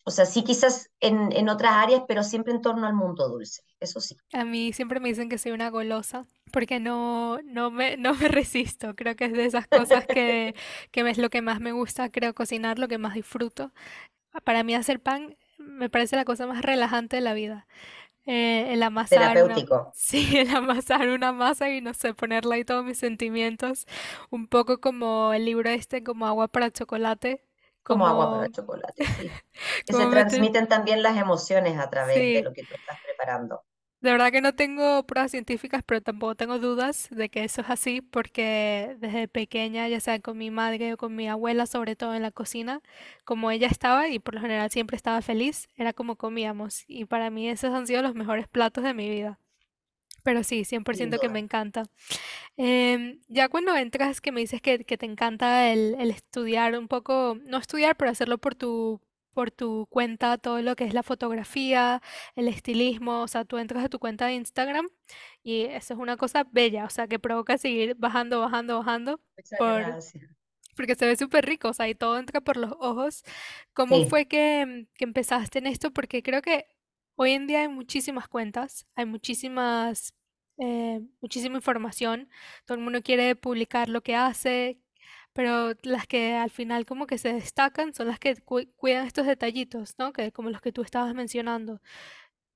o 0.04 0.10
sea, 0.10 0.26
sí 0.26 0.44
quizás 0.44 0.90
en, 1.00 1.32
en 1.32 1.48
otras 1.48 1.72
áreas, 1.72 2.02
pero 2.06 2.22
siempre 2.22 2.52
en 2.52 2.60
torno 2.60 2.86
al 2.86 2.94
mundo 2.94 3.28
dulce, 3.28 3.62
eso 3.80 4.00
sí. 4.00 4.16
A 4.32 4.44
mí 4.44 4.72
siempre 4.72 5.00
me 5.00 5.08
dicen 5.08 5.28
que 5.28 5.38
soy 5.38 5.52
una 5.52 5.70
golosa, 5.70 6.26
porque 6.52 6.78
no, 6.78 7.40
no 7.42 7.70
me, 7.70 7.96
no 7.96 8.14
me 8.14 8.28
resisto. 8.28 8.94
Creo 8.94 9.16
que 9.16 9.26
es 9.26 9.32
de 9.32 9.46
esas 9.46 9.66
cosas 9.66 10.06
que, 10.06 10.54
que 10.90 11.08
es 11.08 11.18
lo 11.18 11.30
que 11.30 11.40
más 11.42 11.60
me 11.60 11.72
gusta, 11.72 12.10
creo 12.10 12.34
cocinar, 12.34 12.78
lo 12.78 12.88
que 12.88 12.98
más 12.98 13.14
disfruto. 13.14 13.72
Para 14.44 14.64
mí 14.64 14.74
hacer 14.74 15.00
pan 15.00 15.36
me 15.66 15.90
parece 15.90 16.16
la 16.16 16.24
cosa 16.24 16.46
más 16.46 16.62
relajante 16.62 17.16
de 17.16 17.22
la 17.22 17.34
vida. 17.34 17.66
Eh, 18.26 18.72
el 18.72 18.82
amasar 18.82 19.42
una, 19.42 19.54
sí, 19.94 20.38
el 20.38 20.54
amasar 20.54 21.08
una 21.08 21.32
masa 21.32 21.70
y 21.70 21.80
no 21.82 21.92
sé, 21.94 22.14
ponerle 22.14 22.56
ahí 22.56 22.64
todos 22.64 22.84
mis 22.84 22.98
sentimientos, 22.98 23.86
un 24.30 24.48
poco 24.48 24.80
como 24.80 25.32
el 25.34 25.44
libro 25.44 25.68
este, 25.70 26.02
como 26.02 26.26
agua 26.26 26.48
para 26.48 26.70
chocolate, 26.70 27.44
Como 27.82 28.06
agua 28.06 28.30
para 28.30 28.50
chocolate, 28.50 29.06
sí. 29.06 29.30
Que 29.86 29.92
se 29.92 30.06
transmiten 30.06 30.68
también 30.68 31.02
las 31.02 31.18
emociones 31.18 31.78
a 31.78 31.90
través 31.90 32.32
de 32.32 32.40
lo 32.42 32.52
que 32.52 32.64
tú 32.64 32.74
estás 32.74 32.98
preparando. 33.04 33.62
De 34.04 34.12
verdad 34.12 34.30
que 34.30 34.42
no 34.42 34.54
tengo 34.54 35.02
pruebas 35.04 35.30
científicas, 35.30 35.82
pero 35.82 36.02
tampoco 36.02 36.34
tengo 36.34 36.58
dudas 36.58 37.08
de 37.10 37.30
que 37.30 37.42
eso 37.42 37.62
es 37.62 37.70
así, 37.70 38.02
porque 38.02 38.98
desde 38.98 39.28
pequeña, 39.28 39.88
ya 39.88 39.98
sea 39.98 40.20
con 40.20 40.36
mi 40.36 40.50
madre 40.50 40.92
o 40.92 40.98
con 40.98 41.16
mi 41.16 41.26
abuela, 41.26 41.64
sobre 41.64 41.96
todo 41.96 42.14
en 42.14 42.20
la 42.20 42.30
cocina, 42.30 42.82
como 43.24 43.50
ella 43.50 43.66
estaba 43.66 44.10
y 44.10 44.18
por 44.18 44.34
lo 44.34 44.42
general 44.42 44.70
siempre 44.70 44.98
estaba 44.98 45.22
feliz, 45.22 45.70
era 45.74 45.94
como 45.94 46.16
comíamos. 46.16 46.84
Y 46.86 47.06
para 47.06 47.30
mí 47.30 47.48
esos 47.48 47.72
han 47.72 47.86
sido 47.86 48.02
los 48.02 48.14
mejores 48.14 48.46
platos 48.46 48.84
de 48.84 48.92
mi 48.92 49.08
vida. 49.08 49.38
Pero 50.22 50.44
sí, 50.44 50.66
cien 50.66 50.84
por 50.84 50.96
Sin 50.96 51.04
ciento 51.08 51.18
que 51.18 51.30
me 51.30 51.38
encanta. 51.38 51.84
Em, 52.58 53.20
ya 53.28 53.48
cuando 53.48 53.74
entras, 53.74 54.20
que 54.20 54.32
me 54.32 54.42
dices 54.42 54.60
que, 54.60 54.84
que 54.84 54.98
te 54.98 55.06
encanta 55.06 55.70
el, 55.72 55.96
el 55.98 56.10
estudiar 56.10 56.78
un 56.78 56.88
poco, 56.88 57.38
no 57.46 57.56
estudiar, 57.56 57.96
pero 57.96 58.10
hacerlo 58.10 58.36
por 58.36 58.54
tu, 58.54 59.00
por 59.34 59.50
tu 59.50 59.86
cuenta, 59.90 60.38
todo 60.38 60.62
lo 60.62 60.76
que 60.76 60.84
es 60.84 60.94
la 60.94 61.02
fotografía, 61.02 62.00
el 62.36 62.48
estilismo, 62.48 63.22
o 63.22 63.28
sea, 63.28 63.44
tú 63.44 63.58
entras 63.58 63.84
a 63.84 63.88
tu 63.90 63.98
cuenta 63.98 64.26
de 64.26 64.34
Instagram 64.34 64.88
y 65.42 65.62
eso 65.64 65.94
es 65.94 66.00
una 66.00 66.16
cosa 66.16 66.44
bella, 66.50 66.84
o 66.86 66.90
sea, 66.90 67.08
que 67.08 67.18
provoca 67.18 67.58
seguir 67.58 67.96
bajando, 67.96 68.40
bajando, 68.40 68.78
bajando, 68.78 69.20
Muchas 69.36 69.58
por, 69.58 69.82
gracias. 69.82 70.24
porque 70.76 70.94
se 70.96 71.06
ve 71.06 71.16
súper 71.16 71.46
rico, 71.46 71.68
o 71.68 71.74
sea, 71.74 71.88
y 71.88 71.94
todo 71.94 72.18
entra 72.18 72.40
por 72.40 72.56
los 72.56 72.72
ojos. 72.80 73.22
¿Cómo 73.74 74.00
Sí, 74.00 74.04
fue 74.04 74.26
que, 74.26 74.88
que 74.94 75.04
empezaste 75.04 75.58
en 75.60 75.66
esto? 75.66 75.92
Porque 75.92 76.22
creo 76.22 76.42
que 76.42 76.66
hoy 77.16 77.32
en 77.32 77.46
día 77.46 77.62
hay 77.62 77.68
muchísimas 77.68 78.28
cuentas, 78.28 78.86
hay 78.96 79.06
muchísimas, 79.06 80.14
eh, 80.58 81.00
muchísima 81.20 81.56
información, 81.56 82.28
todo 82.66 82.76
el 82.78 82.82
mundo 82.84 83.02
quiere 83.02 83.36
publicar 83.36 83.88
lo 83.88 84.02
que 84.02 84.16
hace, 84.16 84.80
pero 85.34 85.74
las 85.82 86.06
que 86.08 86.34
al 86.36 86.50
final 86.50 86.86
como 86.86 87.06
que 87.08 87.18
se 87.18 87.32
destacan 87.34 87.94
son 87.94 88.08
las 88.08 88.18
que 88.20 88.36
cu- 88.36 88.68
cuidan 88.76 89.06
estos 89.06 89.26
detallitos, 89.26 89.96
¿no? 89.98 90.12
Que 90.14 90.32
como 90.32 90.50
los 90.50 90.62
que 90.62 90.72
tú 90.72 90.82
estabas 90.82 91.14
mencionando. 91.14 91.80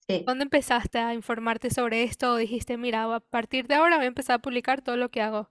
sí. 0.09 0.27
¿Cuándo 0.27 0.45
empezaste 0.45 0.99
a 1.01 1.13
informarte 1.15 1.71
sobre 1.71 2.05
esto 2.05 2.33
o 2.33 2.37
dijiste, 2.37 2.77
mira, 2.79 3.13
a 3.13 3.19
partir 3.21 3.67
de 3.67 3.75
ahora 3.75 3.97
voy 3.97 4.05
a 4.05 4.09
empezar 4.09 4.37
a 4.37 4.39
publicar 4.39 4.81
todo 4.81 4.97
lo 4.97 5.11
que 5.11 5.23
hago? 5.23 5.51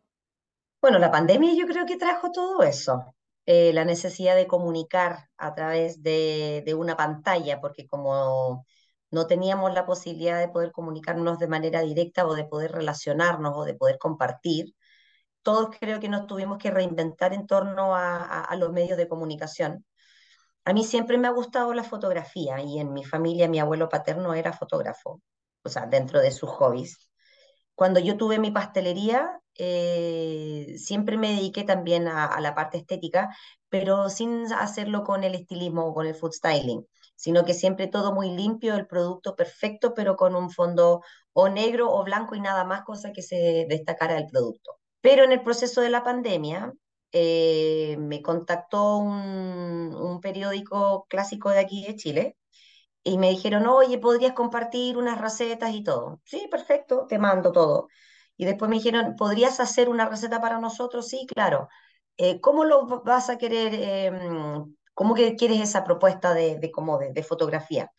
Bueno, 0.82 1.00
la 1.00 1.12
pandemia 1.12 1.54
yo 1.56 1.66
creo 1.68 1.86
que 1.86 1.98
trajo 1.98 2.32
todo 2.32 2.64
eso. 2.64 3.14
Eh, 3.46 3.74
la 3.74 3.86
necesidad 3.86 4.36
de 4.36 4.48
comunicar 4.48 5.30
a 5.38 5.56
través 5.56 6.04
de, 6.04 6.64
de 6.66 6.74
una 6.76 6.96
pantalla, 6.98 7.60
porque 7.62 7.88
como 7.88 8.66
no 9.12 9.28
teníamos 9.28 9.74
la 9.74 9.86
posibilidad 9.86 10.40
de 10.40 10.50
poder 10.50 10.72
comunicarnos 10.72 11.40
de 11.40 11.48
manera 11.48 11.82
directa 11.82 12.28
o 12.28 12.36
de 12.36 12.46
poder 12.46 12.72
relacionarnos 12.74 13.54
o 13.56 13.64
de 13.66 13.74
poder 13.76 13.98
compartir, 13.98 14.76
todos 15.48 15.70
creo 15.80 16.02
que 16.02 16.10
nos 16.10 16.28
tuvimos 16.28 16.58
que 16.58 16.72
reinventar 16.72 17.34
en 17.34 17.48
torno 17.48 17.96
a, 17.96 18.54
los 18.58 18.74
medios 18.74 18.98
de 18.98 19.08
comunicación. 19.08 19.86
A 20.66 20.74
mí 20.74 20.84
siempre 20.84 21.18
me 21.18 21.30
ha 21.30 21.32
gustado 21.32 21.74
la 21.74 21.86
fotografía 21.86 22.62
y 22.62 22.80
en 22.80 22.92
mi 22.94 23.06
familia 23.06 23.48
mi 23.48 23.60
abuelo 23.60 23.88
paterno 23.88 24.34
era 24.34 24.52
fotógrafo, 24.52 25.22
o 25.64 25.70
sea, 25.70 25.86
dentro 25.86 26.20
de 26.20 26.32
sus 26.32 26.50
hobbies. 26.50 27.10
Cuando 27.76 28.02
yo 28.02 28.18
tuve 28.18 28.40
mi 28.40 28.52
pastelería, 28.52 29.40
eh, 29.56 30.76
siempre 30.78 31.18
me 31.18 31.30
dediqué 31.30 31.64
también 31.64 32.10
a, 32.10 32.26
a 32.26 32.42
la 32.42 32.54
parte 32.54 32.78
estética, 32.80 33.30
pero 33.70 34.10
sin 34.10 34.52
hacerlo 34.54 35.04
con 35.06 35.24
el 35.24 35.34
estilismo 35.36 35.86
o 35.88 35.94
con 35.94 36.08
el 36.08 36.16
food 36.16 36.34
styling, 36.34 36.86
sino 37.16 37.46
que 37.46 37.54
siempre 37.54 37.88
todo 37.88 38.14
muy 38.14 38.32
limpio, 38.32 38.76
el 38.76 38.88
producto 38.88 39.36
perfecto, 39.38 39.94
pero 39.94 40.18
con 40.18 40.36
un 40.36 40.52
fondo 40.52 41.02
o 41.34 41.48
negro 41.50 41.90
o 41.90 42.04
blanco 42.04 42.36
y 42.36 42.42
nada 42.42 42.66
más, 42.66 42.84
cosa 42.84 43.14
que 43.14 43.22
se 43.22 43.66
destacara 43.70 44.16
del 44.16 44.28
producto. 44.28 44.77
Pero 45.02 45.24
en 45.24 45.32
el 45.32 45.44
proceso 45.44 45.82
de 45.82 45.90
la 45.90 46.04
pandemia, 46.04 46.74
eh, 47.12 47.96
me 48.00 48.22
contactó 48.22 48.98
un, 48.98 50.20
periódico 50.22 51.06
clásico 51.10 51.52
de 51.52 51.60
aquí 51.60 51.86
de 51.86 51.96
Chile 51.96 52.38
y 53.04 53.18
me 53.18 53.30
dijeron, 53.30 53.68
oye, 53.68 54.00
¿podrías 54.00 54.34
compartir 54.34 54.98
unas 54.98 55.22
recetas 55.22 55.74
y 55.74 55.84
todo? 55.84 56.22
Sí, 56.26 56.48
perfecto, 56.52 57.06
te 57.08 57.20
mando 57.20 57.52
todo. 57.52 57.88
Y 58.36 58.46
después 58.46 58.70
me 58.70 58.78
dijeron, 58.78 59.16
¿podrías 59.16 59.60
hacer 59.60 59.90
una 59.90 60.08
receta 60.10 60.42
para 60.42 60.60
nosotros? 60.60 61.08
Sí, 61.08 61.26
claro. 61.28 61.70
Eh, 62.18 62.42
¿cómo 62.42 62.66
lo 62.66 62.88
vas 63.04 63.30
a 63.30 63.38
querer? 63.38 64.12
mm, 64.12 64.76
¿cómo 64.94 65.14
que 65.14 65.36
quieres 65.36 65.62
esa 65.62 65.84
propuesta 65.84 66.34
de, 66.34 66.58
de, 66.58 66.72
de 67.14 67.24
fotografía? 67.24 67.92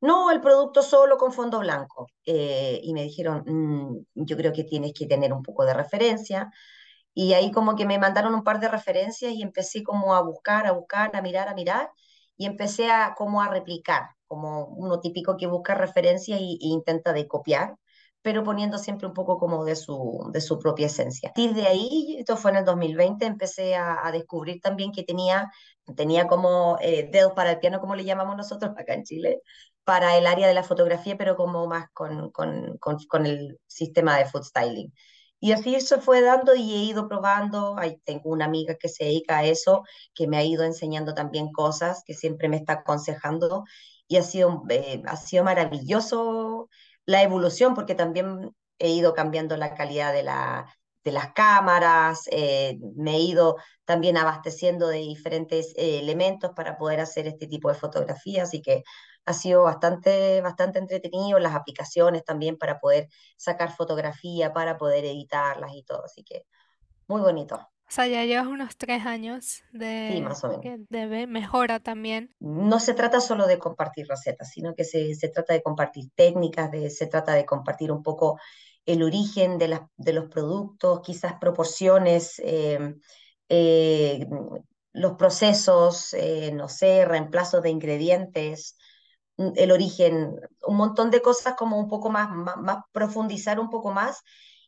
No, 0.00 0.30
el 0.30 0.40
producto 0.40 0.82
solo 0.82 1.16
con 1.16 1.32
fondo 1.32 1.58
blanco. 1.60 2.06
Eh, 2.24 2.80
y 2.82 2.92
me 2.92 3.02
dijeron, 3.02 3.42
"Mm, 3.46 4.04
yo 4.14 4.36
creo 4.36 4.52
que 4.52 4.64
tienes 4.64 4.92
que 4.94 5.06
tener 5.06 5.32
un 5.32 5.42
poco 5.42 5.64
de 5.64 5.74
referencia. 5.74 6.50
Y 7.14 7.34
ahí 7.34 7.52
como 7.52 7.76
que 7.76 7.86
me 7.86 7.98
mandaron 7.98 8.34
un 8.34 8.44
par 8.44 8.60
de 8.60 8.68
referencias 8.68 9.32
y 9.34 9.42
empecé 9.42 9.82
como 9.84 10.14
a 10.14 10.22
buscar, 10.22 10.66
a 10.66 10.72
buscar, 10.72 11.16
a 11.16 11.22
mirar, 11.22 11.48
a 11.48 11.54
mirar, 11.54 11.90
y 12.36 12.46
empecé 12.46 12.90
a 12.90 13.14
como 13.16 13.42
a 13.42 13.48
replicar, 13.50 14.10
como 14.28 14.66
uno 14.66 15.00
típico 15.00 15.36
que 15.36 15.46
busca 15.48 15.74
referencias 15.74 16.40
y 16.42 16.58
intenta 16.62 17.12
de 17.14 17.28
copiar, 17.28 17.76
pero 18.22 18.44
poniendo 18.44 18.78
siempre 18.78 19.08
un 19.08 19.14
poco 19.14 19.38
como 19.38 19.64
de 19.64 19.76
su, 19.76 20.30
de 20.32 20.40
su 20.42 20.58
propia 20.58 20.86
esencia. 20.88 21.30
A 21.30 21.32
partir 21.34 21.54
de 21.54 21.66
ahí, 21.68 22.16
esto 22.18 22.36
fue 22.36 22.50
en 22.52 22.58
el 22.58 22.64
2020, 22.64 23.26
empecé 23.26 23.76
a, 23.76 24.06
a 24.06 24.12
descubrir 24.12 24.60
también 24.60 24.92
que 24.92 25.04
tenía, 25.04 25.50
tenía 25.96 26.26
como 26.28 26.78
eh, 26.80 27.08
dedos 27.12 27.32
para 27.34 27.52
el 27.52 27.60
piano, 27.60 27.80
como 27.80 27.94
le 27.96 28.04
llamamos 28.04 28.36
nosotros 28.36 28.72
acá 28.78 28.94
en 28.94 29.04
Chile, 29.04 29.42
para 29.86 30.16
el 30.18 30.26
área 30.26 30.48
de 30.48 30.54
la 30.54 30.64
fotografía, 30.64 31.16
pero 31.16 31.36
como 31.36 31.68
más 31.68 31.86
con, 31.94 32.30
con, 32.32 32.76
con, 32.78 32.98
con 33.06 33.26
el 33.26 33.60
sistema 33.68 34.18
de 34.18 34.26
food 34.26 34.42
styling. 34.42 34.92
Y 35.38 35.52
así 35.52 35.80
se 35.80 36.00
fue 36.00 36.22
dando 36.22 36.54
y 36.56 36.74
he 36.74 36.84
ido 36.84 37.08
probando. 37.08 37.78
Ahí 37.78 37.98
tengo 38.04 38.30
una 38.30 38.46
amiga 38.46 38.74
que 38.76 38.88
se 38.88 39.04
dedica 39.04 39.38
a 39.38 39.44
eso, 39.44 39.84
que 40.14 40.26
me 40.26 40.38
ha 40.38 40.44
ido 40.44 40.64
enseñando 40.64 41.14
también 41.14 41.52
cosas, 41.52 42.02
que 42.04 42.14
siempre 42.14 42.48
me 42.48 42.56
está 42.56 42.74
aconsejando. 42.74 43.64
Y 44.08 44.16
ha 44.16 44.22
sido, 44.22 44.64
eh, 44.70 45.02
ha 45.06 45.16
sido 45.16 45.44
maravilloso 45.44 46.68
la 47.04 47.22
evolución, 47.22 47.74
porque 47.74 47.94
también 47.94 48.50
he 48.80 48.90
ido 48.90 49.14
cambiando 49.14 49.56
la 49.56 49.74
calidad 49.74 50.12
de, 50.12 50.24
la, 50.24 50.66
de 51.04 51.12
las 51.12 51.32
cámaras, 51.32 52.28
eh, 52.32 52.78
me 52.96 53.16
he 53.16 53.20
ido 53.20 53.56
también 53.84 54.16
abasteciendo 54.16 54.88
de 54.88 54.98
diferentes 54.98 55.72
eh, 55.76 56.00
elementos 56.00 56.50
para 56.56 56.76
poder 56.76 57.00
hacer 57.00 57.28
este 57.28 57.46
tipo 57.46 57.68
de 57.68 57.76
fotografías, 57.76 58.48
así 58.48 58.60
que 58.62 58.82
ha 59.26 59.32
sido 59.34 59.64
bastante, 59.64 60.40
bastante 60.42 60.78
entretenido, 60.78 61.38
las 61.40 61.54
aplicaciones 61.54 62.24
también 62.24 62.58
para 62.58 62.80
poder 62.80 63.08
sacar 63.36 63.72
fotografía, 63.76 64.52
para 64.52 64.78
poder 64.78 65.04
editarlas 65.04 65.72
y 65.74 65.82
todo, 65.84 66.04
así 66.04 66.24
que 66.24 66.46
muy 67.08 67.22
bonito. 67.22 67.60
O 67.88 67.90
sea, 67.90 68.06
ya 68.06 68.24
llevas 68.24 68.46
unos 68.46 68.76
tres 68.76 69.06
años 69.06 69.62
Sí, 70.08 70.20
de 70.20 70.22
más 70.22 70.42
o 70.44 70.48
menos. 70.48 70.72
debe 70.88 71.26
mejora 71.26 71.80
también. 71.80 72.34
No 72.38 72.80
se 72.80 72.92
trata 72.94 73.20
solo 73.20 73.46
de 73.46 73.58
compartir 73.58 74.06
recetas, 74.08 74.50
sino 74.50 74.74
que 74.74 74.84
se, 74.84 75.14
se 75.14 75.28
trata 75.30 75.54
de 75.54 75.62
compartir 75.62 76.10
técnicas, 76.14 76.70
de, 76.70 76.90
se 76.90 77.06
trata 77.06 77.32
de 77.34 77.46
compartir 77.46 77.90
un 77.90 78.02
poco 78.02 78.38
el 78.84 79.02
origen 79.02 79.56
de, 79.58 79.68
las, 79.68 79.80
de 79.96 80.12
los 80.12 80.26
productos, 80.26 81.00
quizás 81.00 81.34
proporciones, 81.40 82.38
eh, 82.44 82.94
eh, 83.48 84.26
los 84.92 85.14
procesos, 85.14 86.12
eh, 86.14 86.52
no 86.52 86.68
sé, 86.68 87.04
reemplazos 87.06 87.62
de 87.62 87.70
ingredientes, 87.70 88.76
el 89.36 89.72
origen, 89.72 90.40
un 90.66 90.76
montón 90.76 91.10
de 91.10 91.22
cosas 91.22 91.54
como 91.56 91.78
un 91.78 91.88
poco 91.88 92.10
más, 92.10 92.30
más, 92.30 92.78
profundizar 92.92 93.60
un 93.60 93.70
poco 93.70 93.92
más 93.92 94.22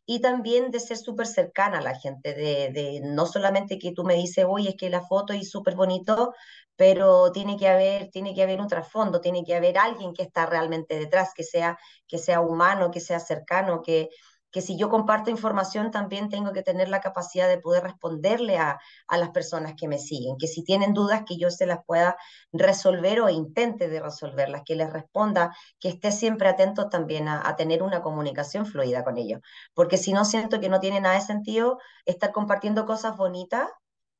y 0.05 0.21
también 0.21 0.71
de 0.71 0.79
ser 0.79 0.97
súper 0.97 1.27
cercana 1.27 1.79
a 1.79 1.81
la 1.81 1.95
gente, 1.95 2.33
de, 2.33 2.71
de 2.71 3.01
no 3.03 3.25
solamente 3.25 3.77
que 3.79 3.91
tú 3.93 4.03
me 4.03 4.15
dices, 4.15 4.45
oye, 4.47 4.69
es 4.69 4.75
que 4.75 4.89
la 4.89 5.01
foto 5.01 5.33
es 5.33 5.49
súper 5.49 5.75
bonito, 5.75 6.33
pero 6.75 7.31
tiene 7.31 7.57
que 7.57 7.67
haber, 7.67 8.09
tiene 8.09 8.33
que 8.33 8.43
haber 8.43 8.61
un 8.61 8.67
trasfondo, 8.67 9.21
tiene 9.21 9.43
que 9.43 9.55
haber 9.55 9.77
alguien 9.77 10.13
que 10.13 10.23
está 10.23 10.45
realmente 10.45 10.97
detrás, 10.97 11.33
que 11.35 11.43
sea, 11.43 11.77
que 12.07 12.17
sea 12.17 12.41
humano, 12.41 12.89
que 12.91 12.99
sea 13.01 13.19
cercano, 13.19 13.81
que, 13.81 14.09
que 14.51 14.61
si 14.61 14.77
yo 14.77 14.89
comparto 14.89 15.29
información 15.29 15.91
también 15.91 16.29
tengo 16.29 16.51
que 16.53 16.63
tener 16.63 16.89
la 16.89 17.01
capacidad 17.01 17.47
de 17.47 17.59
poder 17.59 17.83
responderle 17.83 18.57
a, 18.57 18.79
a, 19.07 19.17
las 19.17 19.29
personas 19.29 19.73
que 19.77 19.87
me 19.87 19.99
siguen, 19.99 20.37
que 20.37 20.47
si 20.47 20.63
tienen 20.63 20.93
dudas 20.93 21.23
que 21.25 21.37
yo 21.37 21.49
se 21.51 21.65
las 21.65 21.79
pueda 21.85 22.17
resolver 22.51 23.21
o 23.21 23.29
intente 23.29 23.87
de 23.89 23.99
resolverlas, 24.01 24.63
que 24.65 24.75
les 24.75 24.91
responda, 24.91 25.55
que 25.79 25.89
esté 25.89 26.11
siempre 26.11 26.49
atento 26.49 26.89
también 26.89 27.27
a, 27.27 27.47
a 27.47 27.55
tener 27.55 27.83
una 27.83 28.01
comunicación 28.01 28.65
fluida 28.65 29.03
con 29.03 29.17
ellos, 29.17 29.41
porque 29.73 29.97
si 29.97 30.13
no 30.13 30.25
siento 30.25 30.59
que 30.59 30.69
no 30.69 30.79
tiene 30.79 31.01
nada 31.01 31.15
de 31.15 31.21
sentido 31.21 31.77
estar 32.05 32.31
compartiendo 32.31 32.85
cosas 32.85 33.17
bonitas, 33.17 33.69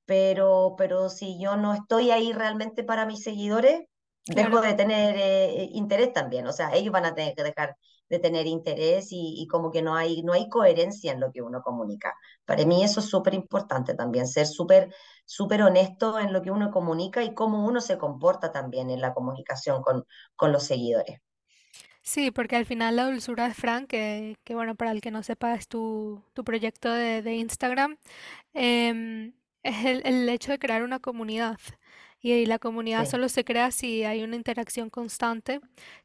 pero, 0.05 0.75
pero 0.77 1.09
si 1.09 1.39
yo 1.39 1.55
no 1.57 1.73
estoy 1.73 2.11
ahí 2.11 2.33
realmente 2.33 2.83
para 2.83 3.05
mis 3.05 3.23
seguidores, 3.23 3.81
dejo 4.25 4.59
Claro. 4.59 4.61
de 4.61 4.73
tener 4.73 5.15
eh, 5.17 5.69
interés 5.73 6.13
también, 6.13 6.47
o 6.47 6.53
sea, 6.53 6.71
ellos 6.73 6.91
van 6.91 7.05
a 7.05 7.15
tener 7.15 7.35
que 7.35 7.43
dejar 7.43 7.75
de 8.09 8.19
tener 8.19 8.47
interés 8.47 9.09
y, 9.11 9.47
como 9.49 9.71
que 9.71 9.81
no 9.81 9.95
hay, 9.95 10.23
no 10.23 10.33
hay 10.33 10.49
coherencia 10.49 11.11
en 11.11 11.19
lo 11.19 11.31
que 11.31 11.41
uno 11.41 11.61
comunica. 11.61 12.13
Para 12.45 12.65
mí 12.65 12.83
eso 12.83 12.99
es 12.99 13.07
súper 13.07 13.33
importante 13.33 13.93
también, 13.93 14.27
ser 14.27 14.47
súper 14.47 14.93
súper 15.25 15.61
honesto 15.61 16.17
en 16.17 16.33
lo 16.33 16.41
que 16.41 16.49
uno 16.49 16.71
comunica 16.71 17.23
y 17.23 17.35
cómo 17.35 17.63
uno 17.63 17.81
se 17.81 17.99
comporta 17.99 18.51
también 18.51 18.89
en 18.89 18.99
la 18.99 19.13
comunicación 19.13 19.83
con, 19.83 20.05
con 20.35 20.51
los 20.51 20.63
seguidores. 20.63 21.19
Sí, 22.01 22.31
porque 22.31 22.55
al 22.55 22.65
final 22.65 22.95
la 22.95 23.05
dulzura 23.05 23.47
de 23.47 23.53
Fran, 23.53 23.85
que, 23.85 24.37
que 24.43 24.55
bueno, 24.55 24.73
para 24.73 24.91
el 24.91 25.01
que 25.01 25.11
no 25.11 25.21
sepa, 25.21 25.53
es 25.53 25.67
tu, 25.67 26.23
tu 26.33 26.43
proyecto 26.43 26.91
de, 26.91 27.21
de 27.21 27.35
Instagram, 27.35 27.97
em, 28.53 29.33
es 29.61 29.85
el, 29.85 30.01
el 30.03 30.27
hecho 30.29 30.51
de 30.51 30.57
crear 30.57 30.81
una 30.81 30.99
comunidad. 30.99 31.59
Y, 32.21 32.33
y 32.33 32.45
la 32.45 32.59
comunidad 32.59 33.05
Sí. 33.05 33.07
solo 33.07 33.29
se 33.29 33.43
crea 33.45 33.71
si 33.71 34.03
hay 34.03 34.23
una 34.23 34.35
interacción 34.35 34.89
constante, 34.89 35.61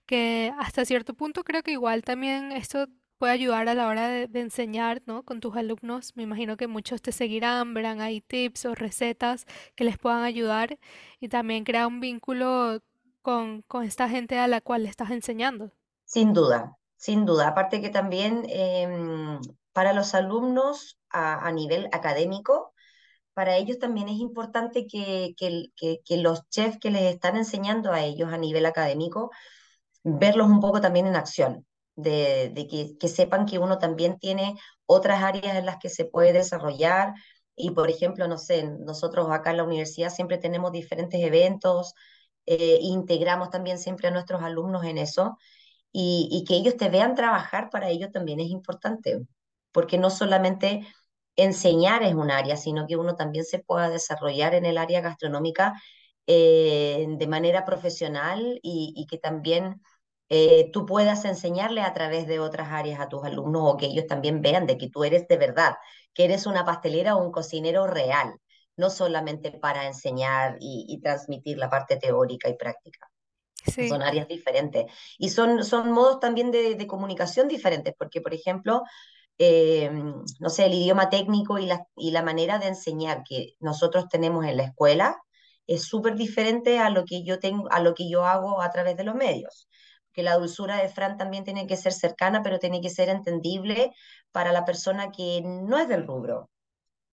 que 0.06 0.52
hasta 0.58 0.84
cierto 0.84 1.14
punto 1.14 1.44
creo 1.44 1.62
que 1.62 1.72
igual 1.72 2.02
también 2.02 2.52
esto 2.52 2.86
puede 3.18 3.32
ayudar 3.32 3.68
a 3.68 3.74
la 3.74 3.86
hora 3.88 4.08
de, 4.08 4.26
de 4.28 4.40
enseñar, 4.40 5.02
¿no? 5.06 5.22
Con 5.24 5.40
tus 5.40 5.56
alumnos. 5.56 6.12
Me 6.16 6.22
imagino 6.24 6.56
que 6.56 6.66
muchos 6.68 7.00
te 7.02 7.12
seguirán, 7.12 7.74
verán 7.74 8.00
ahí 8.00 8.20
tips 8.20 8.66
o 8.66 8.74
recetas 8.74 9.46
que 9.76 9.84
les 9.84 9.98
puedan 9.98 10.22
ayudar 10.24 10.78
y 11.20 11.28
también 11.28 11.64
crea 11.64 11.86
un 11.86 12.00
vínculo 12.00 12.80
con, 13.22 13.62
con 13.62 13.84
esta 13.84 14.08
gente 14.08 14.38
a 14.38 14.48
la 14.48 14.60
cual 14.60 14.82
le 14.84 14.88
estás 14.90 15.10
enseñando. 15.10 15.72
Sin 16.04 16.32
duda, 16.32 16.76
sin 16.96 17.24
duda. 17.26 17.48
Aparte 17.48 17.80
que 17.80 17.90
también 17.90 18.44
eh, 18.48 19.38
para 19.72 19.92
los 19.92 20.14
alumnos 20.14 20.98
a, 21.10 21.46
a, 21.46 21.52
nivel 21.52 21.88
académico, 21.92 22.73
para 23.34 23.56
ellos 23.56 23.78
también 23.78 24.08
es 24.08 24.18
importante 24.18 24.86
que, 24.86 25.34
los 26.10 26.48
chefs 26.48 26.78
que 26.78 26.90
les 26.90 27.14
están 27.14 27.36
enseñando 27.36 27.92
a 27.92 28.02
ellos 28.02 28.32
a 28.32 28.38
nivel 28.38 28.66
académico, 28.66 29.30
verlos 30.04 30.48
un 30.48 30.60
poco 30.60 30.80
también 30.80 31.06
en 31.06 31.16
acción, 31.16 31.66
de, 31.96 32.96
que, 33.00 33.08
sepan 33.08 33.46
que 33.46 33.58
uno 33.58 33.78
también 33.78 34.18
tiene 34.18 34.56
otras 34.86 35.22
áreas 35.22 35.56
en 35.56 35.66
las 35.66 35.78
que 35.78 35.90
se 35.90 36.04
puede 36.04 36.32
desarrollar. 36.32 37.14
Y, 37.56 37.72
por 37.72 37.90
ejemplo, 37.90 38.28
no 38.28 38.38
sé, 38.38 38.64
nosotros 38.64 39.28
acá 39.30 39.50
en 39.50 39.58
la 39.58 39.64
universidad 39.64 40.10
siempre 40.10 40.38
tenemos 40.38 40.72
diferentes 40.72 41.20
eventos, 41.20 41.94
eh, 42.46 42.78
integramos 42.82 43.50
también 43.50 43.78
siempre 43.78 44.08
a 44.08 44.10
nuestros 44.10 44.42
alumnos 44.42 44.84
en 44.84 44.98
eso 44.98 45.38
y, 45.92 46.28
y, 46.30 46.44
que 46.44 46.56
ellos 46.56 46.76
te 46.76 46.90
vean 46.90 47.14
trabajar 47.14 47.70
para 47.70 47.88
ellos 47.88 48.10
también 48.12 48.40
es 48.40 48.48
importante, 48.50 49.26
porque 49.72 49.98
no 49.98 50.10
solamente 50.10 50.86
enseñar 51.36 52.02
es 52.02 52.14
un 52.14 52.30
área, 52.30 52.56
sino 52.56 52.86
que 52.86 52.96
uno 52.96 53.16
también 53.16 53.44
se 53.44 53.58
pueda 53.58 53.88
desarrollar 53.88 54.54
en 54.54 54.64
el 54.66 54.78
área 54.78 55.00
gastronómica 55.00 55.74
eh, 56.26 57.06
de 57.08 57.26
manera 57.26 57.64
profesional 57.64 58.58
y, 58.62 58.92
y 58.96 59.06
que 59.06 59.18
también 59.18 59.82
eh, 60.28 60.70
tú 60.72 60.86
puedas 60.86 61.24
enseñarle 61.24 61.82
a 61.82 61.92
través 61.92 62.26
de 62.26 62.40
otras 62.40 62.68
áreas 62.70 63.00
a 63.00 63.08
tus 63.08 63.24
alumnos 63.24 63.62
o 63.64 63.76
que 63.76 63.86
ellos 63.86 64.06
también 64.06 64.40
vean 64.42 64.66
de 64.66 64.78
que 64.78 64.88
tú 64.88 65.04
eres 65.04 65.28
de 65.28 65.36
verdad, 65.36 65.74
que 66.14 66.24
eres 66.24 66.46
una 66.46 66.64
pastelera 66.64 67.16
o 67.16 67.24
un 67.24 67.32
cocinero 67.32 67.86
real, 67.86 68.34
no 68.76 68.90
solamente 68.90 69.50
para 69.52 69.86
enseñar 69.86 70.56
y, 70.60 70.86
y 70.88 71.00
transmitir 71.00 71.58
la 71.58 71.68
parte 71.70 71.96
teórica 71.96 72.48
y 72.48 72.56
práctica. 72.56 73.10
Sí. 73.66 73.88
Son 73.88 74.02
áreas 74.02 74.28
diferentes. 74.28 74.86
Y 75.18 75.30
son, 75.30 75.64
son 75.64 75.90
modos 75.92 76.20
también 76.20 76.50
de, 76.50 76.74
de 76.74 76.86
comunicación 76.86 77.48
diferentes, 77.48 77.94
porque, 77.98 78.20
por 78.20 78.34
ejemplo, 78.34 78.82
eh, 79.38 79.90
no 80.40 80.48
sé, 80.50 80.66
el 80.66 80.74
idioma 80.74 81.10
técnico 81.10 81.58
y 81.58 81.66
la, 81.66 81.86
y 81.96 82.10
la 82.12 82.22
manera 82.22 82.58
de 82.58 82.68
enseñar 82.68 83.24
que 83.24 83.54
nosotros 83.60 84.08
tenemos 84.08 84.44
en 84.46 84.56
la 84.56 84.64
escuela 84.64 85.16
es 85.66 85.84
súper 85.84 86.14
diferente 86.16 86.78
a 86.78 86.90
lo 86.90 87.04
que 87.04 87.24
yo 87.24 87.38
tengo, 87.38 87.70
a 87.72 87.80
lo 87.80 87.94
que 87.94 88.08
yo 88.08 88.24
hago 88.26 88.60
a 88.62 88.70
través 88.70 88.96
de 88.96 89.04
los 89.04 89.14
medios. 89.14 89.68
Que 90.12 90.22
la 90.22 90.36
dulzura 90.36 90.76
de 90.76 90.88
Fran 90.88 91.16
también 91.16 91.44
tiene 91.44 91.66
que 91.66 91.76
ser 91.76 91.92
cercana, 91.92 92.42
pero 92.42 92.58
tiene 92.58 92.80
que 92.80 92.90
ser 92.90 93.08
entendible 93.08 93.92
para 94.32 94.52
la 94.52 94.64
persona 94.64 95.10
que 95.10 95.42
no 95.44 95.78
es 95.78 95.88
del 95.88 96.06
rubro 96.06 96.50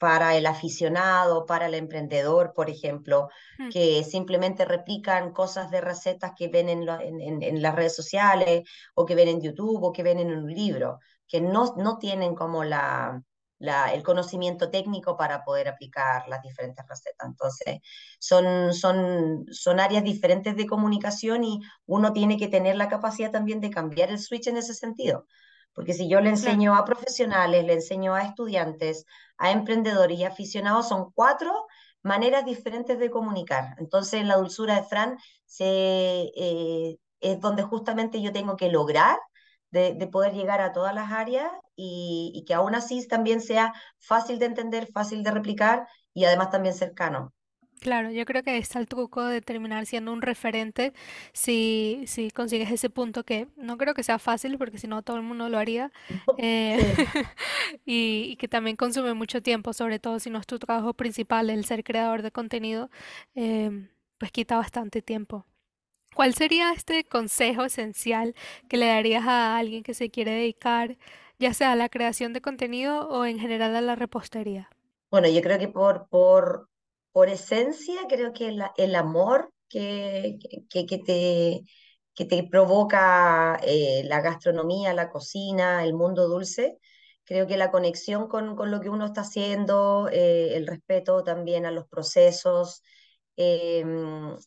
para 0.02 0.36
el 0.36 0.48
aficionado, 0.48 1.46
para 1.46 1.68
el 1.68 1.76
emprendedor, 1.76 2.54
por 2.56 2.72
ejemplo, 2.72 3.30
Mm. 3.60 3.70
que 3.70 4.04
simplemente 4.04 4.66
replican 4.66 5.32
cosas 5.32 5.70
de 5.70 5.80
recetas 5.80 6.32
que 6.36 6.48
ven 6.48 6.70
en, 6.70 6.88
lo, 6.88 7.00
en, 7.00 7.22
en, 7.22 7.44
en, 7.44 7.62
las 7.62 7.76
redes 7.76 7.96
sociales 7.96 8.64
o 8.96 9.06
que 9.06 9.14
ven 9.14 9.28
en 9.28 9.42
YouTube 9.42 9.84
o 9.84 9.92
que 9.94 10.02
ven 10.02 10.18
en 10.20 10.32
un 10.32 10.52
libro, 10.52 10.98
que 11.32 11.39
no, 11.39 11.74
no 11.78 11.98
tienen 11.98 12.36
como 12.36 12.65
la, 12.65 13.24
la, 13.58 13.94
el 13.94 14.04
conocimiento 14.04 14.70
técnico 14.70 15.15
para 15.15 15.46
poder 15.46 15.70
aplicar 15.70 16.28
las 16.28 16.41
diferentes 16.41 16.86
recetas. 16.86 17.26
Entonces, 17.26 17.80
son, 18.20 18.74
son, 18.74 19.46
son 19.50 19.80
áreas 19.80 20.04
diferentes 20.04 20.58
de 20.58 20.67
comunicación 20.67 21.46
y 21.46 21.62
uno 21.86 22.12
tiene 22.12 22.38
que 22.38 22.50
tener 22.50 22.76
la 22.76 22.89
capacidad 22.89 23.32
también 23.32 23.62
de 23.62 23.70
cambiar 23.70 24.10
el 24.10 24.20
switch 24.20 24.48
en 24.48 24.58
ese 24.58 24.74
sentido. 24.74 25.26
Porque 25.74 25.94
si 25.94 26.10
yo 26.10 26.20
le 26.20 26.30
enseño 26.30 26.76
a 26.76 26.84
profesionales, 26.84 27.63
le 27.63 27.74
enseño 27.74 28.13
a 28.13 28.24
estudiantes, 28.24 29.06
a 29.38 29.52
emprendedores 29.52 30.20
y 30.20 30.26
aficionados, 30.26 30.89
son 30.89 31.13
cuatro 31.13 31.65
maneras 32.04 32.44
diferentes 32.44 33.00
de 33.00 33.10
comunicar. 33.10 33.76
Entonces, 33.78 34.20
en 34.20 34.28
la 34.28 34.36
dulzura 34.36 34.76
de 34.76 34.84
Fran 34.84 35.17
se, 35.46 35.63
eh, 36.36 36.98
es 37.22 37.39
donde 37.39 37.63
justamente 37.63 38.22
yo 38.22 38.34
tengo 38.34 38.58
que 38.58 38.70
lograr 38.70 39.17
de, 39.72 39.94
de, 39.94 40.08
poder 40.08 40.34
llegar 40.34 40.62
a 40.62 40.74
todas 40.74 40.94
las 40.94 41.12
áreas 41.12 41.50
y, 41.76 42.32
y, 42.36 42.46
que 42.46 42.54
aún 42.54 42.76
así 42.76 43.08
también 43.08 43.42
sea 43.42 43.74
fácil 44.00 44.40
de 44.40 44.46
entender, 44.46 44.88
fácil 44.92 45.24
de 45.24 45.32
replicar 45.32 45.88
y 46.14 46.26
además 46.26 46.52
también 46.52 46.76
cercano. 46.76 47.34
Claro, 47.82 48.12
yo 48.12 48.26
creo 48.26 48.44
que 48.44 48.58
está 48.58 48.78
el 48.78 48.88
truco 48.88 49.26
de 49.26 49.42
terminar 49.42 49.88
siendo 49.88 50.14
un 50.14 50.22
referente 50.22 50.94
si, 51.34 52.04
si 52.06 52.30
consigues 52.30 52.70
ese 52.70 52.92
punto 52.92 53.24
que 53.24 53.48
no 53.58 53.76
creo 53.78 53.96
que 53.96 54.04
sea 54.04 54.20
fácil 54.20 54.60
porque 54.60 54.78
si 54.78 54.86
no 54.88 55.02
todo 55.02 55.18
el 55.18 55.24
mundo 55.24 55.50
lo 55.50 55.58
haría 55.58 55.92
eh, 56.38 56.78
y, 57.86 58.28
y 58.30 58.36
que 58.36 58.48
también 58.48 58.76
consume 58.76 59.16
mucho 59.16 59.42
tiempo, 59.42 59.74
sobre 59.74 59.98
todo 59.98 60.20
si 60.20 60.30
no 60.30 60.38
es 60.38 60.46
tu 60.46 60.60
trabajo 60.60 60.94
principal 60.94 61.50
el 61.50 61.66
ser 61.66 61.84
creador 61.84 62.22
de 62.22 62.32
contenido, 62.32 62.92
em, 63.34 63.90
pues 64.20 64.32
quita 64.32 64.58
bastante 64.58 65.02
tiempo. 65.02 65.46
¿Cuál 66.15 66.34
sería 66.36 66.71
este 66.74 67.04
consejo 67.04 67.63
esencial 67.65 68.34
que 68.69 68.78
le 68.78 68.88
darías 68.88 69.26
a 69.28 69.58
alguien 69.58 69.84
que 69.84 69.93
se 69.93 70.10
quiere 70.10 70.32
dedicar, 70.32 70.97
ya 71.39 71.54
sea 71.54 71.71
a 71.74 71.76
la 71.76 71.89
creación 71.89 72.32
de 72.34 72.41
contenido 72.41 73.08
o 73.10 73.26
en 73.26 73.39
general 73.39 73.76
a 73.76 73.82
la 73.82 73.95
repostería? 73.95 74.69
Bueno, 75.10 75.28
yo 75.30 75.41
creo 75.41 75.60
que 75.60 75.67
por, 75.67 76.08
por, 76.10 76.69
por 77.12 77.30
esencia, 77.30 78.02
creo 78.10 78.32
que 78.34 78.52
la- 78.52 78.74
el 78.78 78.95
amor 78.95 79.52
que, 79.69 80.38
que, 80.69 80.86
que 80.86 80.97
te, 81.00 81.62
que 82.15 82.26
te 82.26 82.43
provoca 82.43 83.60
eh, 83.63 84.04
la 84.06 84.21
gastronomía, 84.21 84.93
la 84.93 85.10
cocina, 85.10 85.84
el 85.84 85.93
mundo 85.93 86.28
dulce, 86.28 86.78
creo 87.26 87.45
que 87.47 87.58
la 87.58 87.71
conexión 87.71 88.28
con, 88.28 88.56
con 88.56 88.71
lo 88.71 88.80
que 88.82 88.89
uno 88.89 89.06
está 89.06 89.21
haciendo, 89.21 90.08
eh, 90.12 90.56
el 90.56 90.65
respeto 90.67 91.24
también 91.24 91.65
a 91.65 91.71
los 91.71 91.88
procesos, 91.88 92.82
eh, 93.42 93.84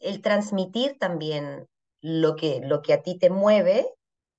el 0.01 0.23
transmitir 0.23 0.99
también 0.99 1.67
lo 2.01 2.37
que, 2.37 2.61
lo 2.63 2.81
que 2.83 2.93
a 2.93 3.03
ti 3.03 3.19
te 3.19 3.31
mueve 3.31 3.89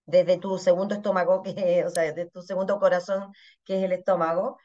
desde 0.05 0.37
tu 0.37 0.57
segundo 0.59 0.95
estómago, 0.95 1.41
que, 1.43 1.83
o 1.85 1.89
sea, 1.89 2.03
desde 2.03 2.29
tu 2.29 2.41
segundo 2.41 2.79
corazón, 2.79 3.33
que 3.65 3.77
es 3.79 3.83
el 3.83 3.91
estómago 3.91 4.57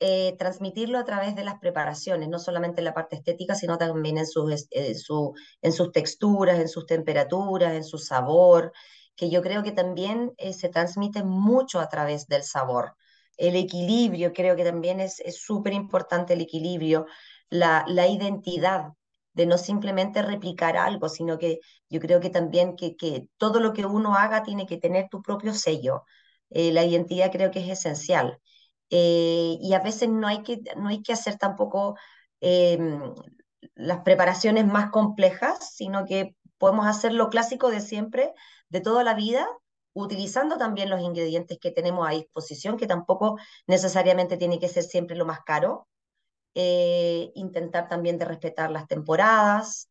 eh, 0.00 0.36
transmitirlo 0.38 0.98
a 0.98 1.04
través 1.04 1.34
de 1.36 1.44
las 1.44 1.58
preparaciones, 1.58 2.28
no 2.28 2.38
solamente 2.38 2.80
en 2.80 2.86
la 2.86 2.94
parte 2.94 3.16
estética, 3.16 3.54
sino 3.54 3.78
también 3.78 4.18
en 4.18 4.26
sus, 4.26 4.68
su, 4.96 5.34
en 5.62 5.72
sus 5.72 5.92
texturas, 5.92 6.60
en 6.60 6.68
sus 6.68 6.86
temperaturas, 6.86 7.74
en 7.74 7.84
su 7.84 7.98
sabor, 7.98 8.72
que 9.16 9.30
yo 9.30 9.42
creo 9.42 9.62
que 9.62 9.72
también 9.72 10.32
eh, 10.38 10.52
se 10.54 10.68
transmite 10.68 11.24
mucho 11.24 11.80
a 11.80 11.88
través 11.88 12.28
del 12.28 12.44
sabor. 12.44 12.94
El 13.36 13.56
equilibrio, 13.56 14.32
creo 14.32 14.56
que 14.56 14.64
también 14.64 15.00
es 15.00 15.20
súper 15.38 15.72
importante 15.74 16.34
el 16.34 16.40
equilibrio, 16.40 17.06
la, 17.50 17.84
la 17.88 18.06
identidad 18.08 18.92
de 19.38 19.46
no 19.46 19.56
simplemente 19.56 20.20
replicar 20.22 20.76
algo, 20.76 21.08
sino 21.08 21.38
que 21.38 21.60
yo 21.88 22.00
creo 22.00 22.18
que 22.20 22.28
también 22.30 22.74
que, 22.76 22.96
que 22.96 23.28
todo 23.36 23.60
lo 23.60 23.72
que 23.72 23.86
uno 23.86 24.16
haga 24.16 24.42
tiene 24.42 24.66
que 24.66 24.78
tener 24.78 25.08
tu 25.08 25.22
propio 25.22 25.54
sello. 25.54 26.04
Eh, 26.50 26.72
la 26.72 26.84
identidad 26.84 27.30
creo 27.30 27.50
que 27.52 27.60
es 27.60 27.68
esencial 27.68 28.40
eh, 28.90 29.56
y 29.60 29.74
a 29.74 29.80
veces 29.80 30.08
no 30.08 30.26
hay 30.26 30.42
que, 30.42 30.60
no 30.76 30.88
hay 30.88 31.02
que 31.02 31.12
hacer 31.12 31.36
tampoco 31.38 31.96
eh, 32.40 32.78
las 33.74 34.00
preparaciones 34.00 34.66
más 34.66 34.90
complejas, 34.90 35.74
sino 35.76 36.04
que 36.04 36.34
podemos 36.58 36.86
hacer 36.86 37.12
lo 37.12 37.28
clásico 37.30 37.70
de 37.70 37.80
siempre, 37.80 38.32
de 38.70 38.80
toda 38.80 39.04
la 39.04 39.14
vida, 39.14 39.46
utilizando 39.92 40.58
también 40.58 40.90
los 40.90 41.00
ingredientes 41.00 41.58
que 41.60 41.70
tenemos 41.70 42.08
a 42.08 42.12
disposición, 42.12 42.76
que 42.76 42.86
tampoco 42.88 43.38
necesariamente 43.68 44.36
tiene 44.36 44.58
que 44.58 44.68
ser 44.68 44.82
siempre 44.82 45.16
lo 45.16 45.26
más 45.26 45.40
caro. 45.44 45.86
Eh, 46.60 47.30
intentar 47.36 47.86
también 47.86 48.18
de 48.18 48.24
respetar 48.24 48.68
las 48.72 48.88
temporadas, 48.88 49.88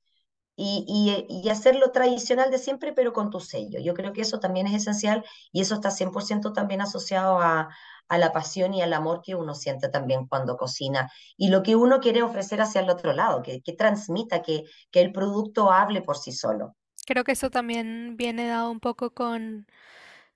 y, 0.58 0.84
y, 0.86 1.26
y, 1.30 1.92
tradicional 1.94 2.52
de 2.52 2.58
siempre, 2.58 2.92
pero 2.92 3.14
con 3.14 3.30
tu 3.30 3.40
sello. 3.40 3.80
Yo 3.80 3.94
creo 3.94 4.12
que 4.12 4.22
eso 4.22 4.40
también 4.40 4.68
es 4.68 4.74
esencial 4.74 5.24
y 5.54 5.62
eso 5.62 5.76
está 5.76 5.92
100% 5.92 6.52
también 6.52 6.82
asociado 6.82 7.40
a, 7.40 7.70
a, 8.10 8.18
la 8.18 8.34
pasión 8.34 8.74
y 8.74 8.82
al 8.82 8.92
amor 8.94 9.22
que 9.24 9.36
uno 9.36 9.54
siente 9.56 9.88
también 9.88 10.28
cuando 10.28 10.58
cocina 10.58 11.10
y 11.38 11.50
lo 11.50 11.64
que 11.64 11.78
uno 11.78 12.00
quiere 12.02 12.24
ofrecer 12.24 12.60
hacia 12.60 12.82
el 12.82 12.90
otro 12.90 13.14
lado, 13.14 13.44
que, 13.44 13.62
que 13.62 13.74
transmita, 13.74 14.42
que, 14.42 14.64
que 14.92 15.00
el 15.00 15.14
producto 15.14 15.72
hable 15.72 16.02
por 16.02 16.18
sí 16.18 16.34
solo. 16.34 16.76
Creo 17.06 17.24
que 17.24 17.32
eso 17.34 17.50
también 17.50 18.18
viene 18.18 18.48
dado 18.48 18.72
un 18.72 18.82
poco 18.82 19.12
con, 19.12 19.68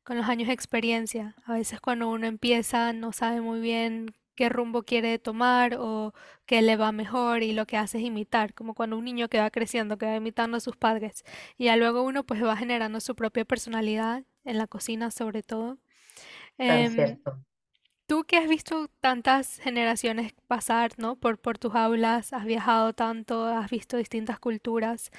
con 0.04 0.18
los 0.18 0.30
años 0.30 0.48
de 0.48 0.54
experiencia. 0.54 1.36
A 1.46 1.54
veces 1.54 1.82
cuando 1.82 2.08
uno 2.08 2.28
empieza 2.28 2.94
no 2.94 3.12
sabe 3.12 3.42
muy 3.42 3.60
bien 3.60 4.16
qué 4.42 4.50
rumbo 4.50 4.82
quiere 4.82 5.20
tomar 5.20 5.76
o 5.80 6.16
qué 6.48 6.64
le 6.64 6.76
va 6.76 6.92
mejor 6.92 7.44
y 7.44 7.54
lo 7.54 7.68
que 7.68 7.78
hace 7.78 8.00
es 8.00 8.04
imitar, 8.06 8.56
como 8.56 8.74
cuando 8.74 8.98
un 8.98 9.06
niño 9.06 9.30
que 9.30 9.40
va 9.40 9.52
creciendo, 9.52 10.00
que 10.00 10.08
va 10.08 10.16
imitando 10.16 10.58
a 10.58 10.60
sus 10.60 10.76
padres 10.76 11.24
y 11.60 11.66
ya 11.66 11.76
luego 11.76 12.02
uno 12.02 12.24
pues 12.24 12.44
va 12.44 12.58
generando 12.58 13.00
su 13.02 13.16
propia 13.16 13.46
personalidad 13.46 14.24
en 14.44 14.58
la 14.58 14.66
cocina 14.66 15.12
sobre 15.12 15.44
todo. 15.44 15.78
Tan 16.58 16.98
Em, 16.98 17.20
tú 18.08 18.24
que 18.24 18.38
has 18.38 18.48
visto 18.48 18.88
tantas 19.00 19.60
generaciones 19.60 20.34
pasar, 20.48 20.94
¿no? 20.98 21.18
Por, 21.18 21.38
por 21.38 21.60
tus 21.60 21.76
aulas, 21.76 22.34
has 22.34 22.46
viajado 22.46 22.94
tanto, 22.94 23.46
has 23.46 23.70
visto 23.70 23.96
distintas 23.96 24.40
culturas. 24.40 25.12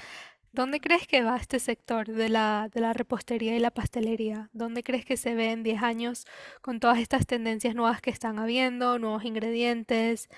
¿Dónde 0.53 0.81
crees 0.81 1.07
que 1.07 1.23
va 1.23 1.37
este 1.39 1.59
sector 1.61 2.07
de 2.09 2.29
la, 2.29 2.69
de 2.73 2.81
la 2.81 2.93
repostería 2.93 3.57
y 3.57 3.59
la 3.59 3.71
pastelería? 3.71 4.51
¿Dónde 4.53 4.83
crees 4.83 5.05
que 5.07 5.17
se 5.17 5.35
ve 5.35 5.51
en 5.53 5.63
10 5.63 5.83
años 5.83 6.27
con 6.61 6.79
todas 6.81 6.99
estas 6.99 7.27
tendencias 7.27 7.75
nuevas 7.75 8.03
que 8.03 8.11
están 8.11 8.39
habiendo, 8.39 8.99
nuevos 8.99 9.25
ingredientes, 9.25 10.29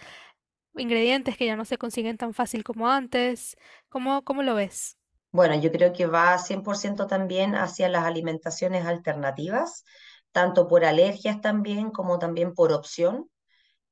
ingredientes 0.77 1.37
que 1.39 1.47
ya 1.47 1.57
no 1.57 1.65
se 1.67 1.79
consiguen 1.79 2.19
tan 2.19 2.35
fácil 2.35 2.65
como 2.65 2.89
antes? 2.91 3.57
¿Cómo, 3.91 4.25
cómo 4.25 4.43
lo 4.45 4.55
ves? 4.57 4.99
Bueno, 5.33 5.57
yo 5.57 5.73
creo 5.73 5.93
que 5.93 6.07
va 6.07 6.39
100% 6.39 7.07
también 7.09 7.55
hacia 7.57 7.89
las 7.89 8.05
alimentaciones 8.05 8.87
alternativas, 8.87 9.85
tanto 10.33 10.69
por 10.69 10.85
alergias 10.85 11.41
también 11.41 11.91
como 11.91 12.19
también 12.19 12.55
por 12.55 12.73
opción. 12.73 13.29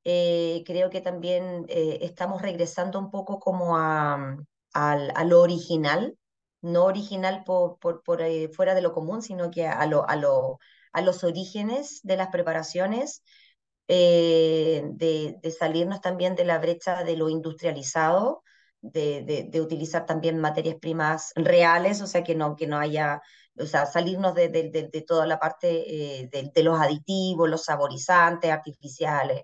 eh, 0.04 0.64
creo 0.66 0.90
que 0.90 1.00
también 1.02 1.66
eh, 1.68 2.00
estamos 2.02 2.42
regresando 2.42 2.98
un 3.00 3.11
poco 3.11 3.40
como 3.40 3.76
a, 3.78 4.37
al- 4.72 5.12
a 5.16 5.24
lo 5.24 5.40
original, 5.40 6.16
no 6.62 6.85
original 6.85 7.44
por, 7.44 7.78
por, 7.78 8.02
por, 8.02 8.22
eh, 8.22 8.48
fuera 8.48 8.74
de 8.74 8.82
lo 8.82 8.92
común, 8.92 9.22
sino 9.22 9.50
que 9.50 9.66
a, 9.66 9.87
lo, 9.87 10.08
a, 10.08 10.16
lo, 10.16 10.58
a 10.92 11.00
los 11.02 11.24
orígenes 11.24 12.00
de 12.02 12.16
las 12.16 12.28
preparaciones, 12.28 13.22
eh, 13.88 14.82
de, 14.92 15.38
salirnos 15.58 16.00
también 16.00 16.35
de 16.37 16.44
la 16.44 16.58
brecha 16.58 17.04
de 17.04 17.16
lo 17.16 17.28
industrializado, 17.28 18.42
de, 18.80 19.46
de, 19.50 19.61
utilizar 19.61 20.06
también 20.06 20.38
materias 20.40 20.76
primas 20.80 21.32
reales, 21.37 22.00
o 22.02 22.06
sea, 22.06 22.24
que 22.24 22.35
no, 22.35 22.56
que 22.56 22.66
no 22.66 22.78
haya, 22.78 23.20
o 23.58 23.66
sea, 23.66 23.87
salirnos 23.87 24.35
de, 24.35 25.04
toda 25.06 25.26
la 25.26 25.38
parte 25.38 26.22
eh, 26.22 26.28
de, 26.30 26.62
los 26.62 26.80
aditivos, 26.80 27.48
los 27.48 27.64
saborizantes 27.64 28.50
artificiales, 28.50 29.42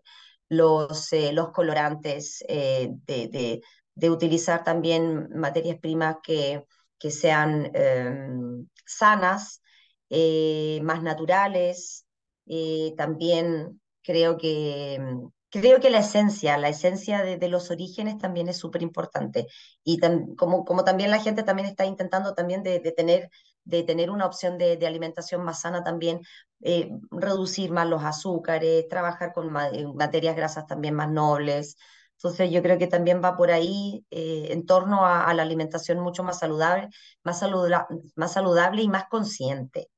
los, 0.48 1.10
los 1.32 1.50
colorantes, 1.52 2.44
de, 2.48 3.60
de- 3.98 4.10
utilizar 4.10 4.64
también 4.64 5.28
materias 5.34 5.78
primas 5.80 6.16
que, 6.22 6.64
que 6.98 7.10
sean 7.10 7.70
em, 7.74 8.66
sanas, 8.86 9.62
eh, 10.10 10.80
más 10.82 11.02
naturales. 11.02 12.04
eh, 12.46 12.94
también 12.96 13.80
creo 14.02 14.38
que, 14.38 14.94
em, 14.94 15.30
creo 15.50 15.80
que 15.80 15.90
la 15.90 15.98
esencia, 15.98 16.56
la 16.58 16.68
esencia 16.70 17.22
de, 17.22 17.48
los 17.48 17.70
orígenes 17.70 18.16
también 18.18 18.48
es 18.48 18.56
súper 18.58 18.82
importante. 18.82 19.46
Y 19.84 19.98
como, 20.36 20.64
como 20.64 20.84
también 20.84 21.10
la 21.10 21.20
gente 21.20 21.42
también 21.42 21.68
está 21.68 21.84
intentando 21.84 22.34
también 22.34 22.62
de, 22.62 22.80
tener, 22.92 23.30
de 23.64 23.82
tener 23.82 24.10
una 24.10 24.26
opción 24.26 24.56
de, 24.58 24.78
alimentación 24.86 25.44
más 25.44 25.60
sana 25.60 25.84
también, 25.84 26.20
eh, 26.62 26.90
reducir 27.10 27.70
más 27.70 27.86
los 27.88 28.02
azúcares, 28.04 28.88
trabajar 28.88 29.32
con 29.32 29.54
eh, 29.72 29.84
materias 29.94 30.36
grasas 30.36 30.66
también 30.66 30.94
más 30.94 31.10
nobles. 31.10 31.76
Entonces 32.18 32.50
yo 32.50 32.62
creo 32.62 32.78
que 32.78 32.86
también 32.88 33.22
va 33.24 33.36
por 33.36 33.50
ahí 33.50 34.04
eh, 34.10 34.48
en 34.50 34.66
torno 34.66 35.06
a, 35.06 35.24
a 35.24 35.34
la 35.34 35.42
alimentación 35.42 36.00
mucho 36.00 36.24
más 36.24 36.38
saludable, 36.40 36.88
más 37.24 37.38
saludable, 37.40 37.86
más 38.16 38.32
saludable 38.32 38.82
y 38.82 38.88
más 38.88 39.04
consciente. 39.08 39.88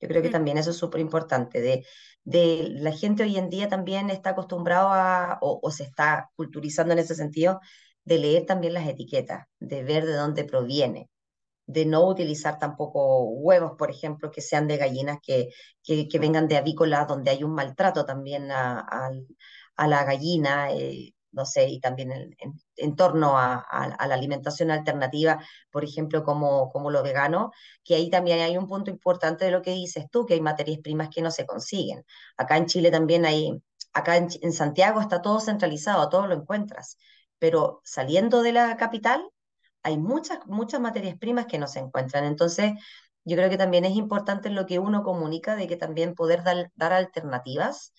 Yo 0.00 0.08
creo 0.08 0.22
que 0.22 0.30
también 0.30 0.58
eso 0.58 0.70
es 0.70 0.76
súper 0.76 1.00
importante. 1.00 1.60
De, 1.60 1.86
de 2.24 2.68
la 2.80 2.92
gente 2.92 3.22
hoy 3.24 3.36
en 3.38 3.50
día 3.50 3.68
también 3.68 4.10
está 4.10 4.30
acostumbrado 4.30 4.88
a, 4.92 5.38
o, 5.40 5.60
o 5.62 5.70
se 5.70 5.84
está 5.84 6.30
culturizando 6.36 6.92
en 6.92 7.00
ese 7.00 7.14
sentido, 7.14 7.60
de 8.04 8.18
leer 8.18 8.46
también 8.46 8.74
las 8.74 8.86
etiquetas, 8.88 9.46
de 9.60 9.82
ver 9.82 10.04
de 10.06 10.14
dónde 10.14 10.44
proviene 10.44 11.10
de 11.66 11.86
no 11.86 12.06
utilizar 12.06 12.58
tampoco 12.58 13.22
huevos, 13.24 13.72
por 13.78 13.90
ejemplo, 13.90 14.30
que 14.30 14.40
sean 14.42 14.68
de 14.68 14.76
gallinas 14.76 15.18
que, 15.22 15.48
que, 15.82 16.08
que 16.08 16.18
vengan 16.18 16.48
de 16.48 16.56
avícolas 16.58 17.08
donde 17.08 17.30
hay 17.30 17.42
un 17.44 17.54
maltrato 17.54 18.04
también 18.04 18.50
a, 18.50 18.80
a, 18.80 19.10
a 19.76 19.88
la 19.88 20.04
gallina, 20.04 20.70
eh, 20.72 21.14
no 21.34 21.44
sé, 21.46 21.68
y 21.68 21.80
también 21.80 22.12
en, 22.76 22.96
torno 22.96 23.38
a, 23.38 23.66
la 24.06 24.14
alimentación 24.14 24.70
alternativa, 24.70 25.38
por 25.70 25.84
ejemplo, 25.84 26.24
como, 26.24 26.70
como 26.70 26.90
lo 26.90 27.02
vegano, 27.02 27.52
que 27.84 27.96
ahí 27.96 28.10
también 28.10 28.40
hay 28.40 28.56
un 28.56 28.66
punto 28.66 28.90
importante 28.90 29.44
de 29.44 29.50
lo 29.50 29.62
que 29.62 29.72
dices 29.72 30.06
tú, 30.10 30.26
que 30.26 30.34
hay 30.34 30.40
materias 30.40 30.78
primas 30.82 31.08
que 31.10 31.22
no 31.22 31.30
se 31.30 31.46
consiguen. 31.46 32.04
Acá 32.36 32.56
en 32.56 32.66
Chile 32.66 32.90
también 32.90 33.26
hay, 33.26 33.52
acá 33.92 34.16
en, 34.16 34.28
en 34.42 34.52
Santiago 34.52 35.00
está 35.00 35.22
todo 35.22 35.40
centralizado, 35.40 36.08
todo 36.08 36.26
lo 36.26 36.34
encuentras, 36.34 36.98
pero 37.38 37.80
saliendo 37.84 38.42
de 38.42 38.52
la 38.52 38.76
capital, 38.76 39.28
hay 39.82 39.98
muchas, 39.98 40.38
muchas 40.46 40.80
materias 40.80 41.16
primas 41.18 41.46
que 41.46 41.58
no 41.58 41.68
se 41.68 41.78
encuentran. 41.80 42.24
Entonces, 42.24 42.72
yo 43.24 43.36
creo 43.36 43.50
que 43.50 43.58
también 43.58 43.84
es 43.84 43.96
importante 43.96 44.50
lo 44.50 44.66
que 44.66 44.78
uno 44.78 45.02
comunica 45.02 45.56
de 45.56 45.66
que 45.68 45.76
también 45.76 46.14
poder 46.14 46.42
dar, 46.44 46.70
dar 46.74 46.92
alternativas 46.92 47.92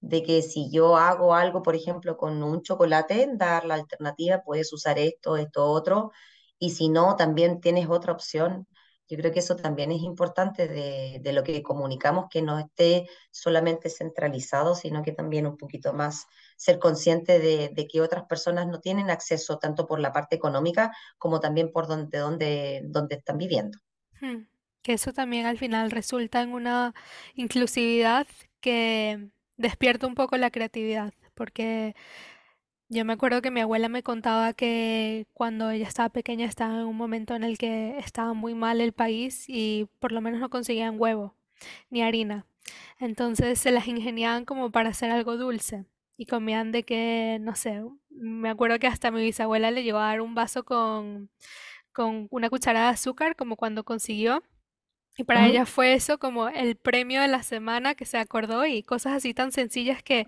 de 0.00 0.22
que 0.22 0.42
si 0.42 0.70
yo 0.70 0.96
hago 0.96 1.34
algo, 1.34 1.62
por 1.62 1.74
ejemplo, 1.76 2.16
con 2.16 2.42
un 2.42 2.62
chocolate, 2.62 3.28
dar 3.34 3.64
la 3.64 3.74
alternativa, 3.74 4.42
puedes 4.44 4.72
usar 4.72 4.98
esto, 4.98 5.36
esto, 5.36 5.64
otro, 5.66 6.12
y 6.58 6.70
si 6.70 6.88
no, 6.88 7.16
también 7.16 7.60
tienes 7.60 7.88
otra 7.88 8.12
opción. 8.12 8.66
Yo 9.08 9.16
creo 9.16 9.32
que 9.32 9.38
eso 9.40 9.56
también 9.56 9.90
es 9.90 10.02
importante 10.02 10.68
de, 10.68 11.18
de 11.22 11.32
lo 11.32 11.42
que 11.42 11.62
comunicamos, 11.62 12.26
que 12.30 12.42
no 12.42 12.58
esté 12.58 13.08
solamente 13.30 13.88
centralizado, 13.88 14.74
sino 14.74 15.02
que 15.02 15.12
también 15.12 15.46
un 15.46 15.56
poquito 15.56 15.94
más 15.94 16.26
ser 16.56 16.78
consciente 16.78 17.38
de, 17.38 17.70
de 17.74 17.86
que 17.88 18.02
otras 18.02 18.24
personas 18.24 18.66
no 18.66 18.80
tienen 18.80 19.10
acceso 19.10 19.58
tanto 19.58 19.86
por 19.86 19.98
la 20.00 20.12
parte 20.12 20.36
económica 20.36 20.92
como 21.16 21.40
también 21.40 21.72
por 21.72 21.86
donde, 21.88 22.18
donde, 22.18 22.82
donde 22.84 23.16
están 23.16 23.38
viviendo. 23.38 23.78
Hmm, 24.20 24.44
Que 24.82 24.94
eso 24.94 25.12
también 25.12 25.46
al 25.46 25.58
final 25.58 25.90
resulta 25.90 26.42
en 26.42 26.52
una 26.52 26.94
inclusividad 27.34 28.26
que 28.60 29.30
despierta 29.58 30.06
un 30.06 30.14
poco 30.14 30.36
la 30.38 30.50
creatividad, 30.50 31.12
porque 31.34 31.94
yo 32.88 33.04
me 33.04 33.12
acuerdo 33.12 33.42
que 33.42 33.50
mi 33.50 33.60
abuela 33.60 33.88
me 33.90 34.02
contaba 34.02 34.54
que 34.54 35.26
cuando 35.34 35.70
ella 35.70 35.86
estaba 35.86 36.08
pequeña 36.08 36.46
estaba 36.46 36.76
en 36.76 36.86
un 36.86 36.96
momento 36.96 37.34
en 37.34 37.44
el 37.44 37.58
que 37.58 37.98
estaba 37.98 38.32
muy 38.32 38.54
mal 38.54 38.80
el 38.80 38.92
país 38.92 39.44
y 39.48 39.88
por 39.98 40.12
lo 40.12 40.22
menos 40.22 40.40
no 40.40 40.48
conseguían 40.48 40.98
huevo 40.98 41.34
ni 41.90 42.02
harina. 42.02 42.46
Entonces 42.98 43.58
se 43.60 43.70
las 43.72 43.88
ingeniaban 43.88 44.44
como 44.44 44.70
para 44.70 44.90
hacer 44.90 45.10
algo 45.10 45.36
dulce 45.36 45.84
y 46.16 46.26
comían 46.26 46.72
de 46.72 46.84
que, 46.84 47.38
no 47.40 47.54
sé, 47.54 47.82
me 48.10 48.48
acuerdo 48.50 48.78
que 48.78 48.86
hasta 48.86 49.10
mi 49.10 49.22
bisabuela 49.22 49.70
le 49.70 49.84
llegó 49.84 49.98
a 49.98 50.08
dar 50.08 50.20
un 50.22 50.34
vaso 50.34 50.64
con, 50.64 51.30
con 51.92 52.28
una 52.30 52.50
cucharada 52.50 52.88
de 52.88 52.94
azúcar 52.94 53.36
como 53.36 53.56
cuando 53.56 53.84
consiguió. 53.84 54.42
Y 55.18 55.24
para 55.24 55.46
Ujú. 55.46 55.48
ella 55.48 55.66
fue 55.66 55.94
eso 55.94 56.18
como 56.18 56.48
el 56.48 56.76
premio 56.76 57.20
de 57.22 57.28
la 57.28 57.42
semana 57.42 57.94
que 57.96 58.06
se 58.06 58.18
acordó 58.18 58.66
y 58.66 58.84
cosas 58.84 59.14
así 59.14 59.34
tan 59.34 59.52
sencillas 59.52 60.02
que, 60.02 60.26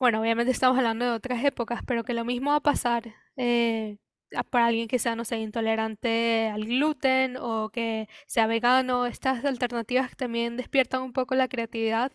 bueno, 0.00 0.20
obviamente 0.20 0.52
estamos 0.52 0.78
hablando 0.78 1.04
de 1.06 1.12
otras 1.12 1.44
épocas, 1.44 1.82
pero 1.86 2.04
que 2.04 2.14
lo 2.14 2.24
mismo 2.24 2.50
va 2.52 2.56
a 2.58 2.60
pasar 2.62 3.14
eh, 3.36 3.98
a- 4.36 4.44
para 4.44 4.66
alguien 4.68 4.88
que 4.88 4.98
sea, 5.00 5.16
no 5.16 5.24
sé, 5.26 5.38
intolerante 5.38 6.48
al 6.52 6.64
gluten 6.66 7.36
o 7.38 7.70
que 7.70 8.08
sea 8.26 8.46
vegano. 8.48 9.06
Estas 9.06 9.44
alternativas 9.44 10.16
también 10.16 10.56
despiertan 10.56 11.02
un 11.02 11.12
poco 11.12 11.34
la 11.36 11.48
creatividad 11.48 12.12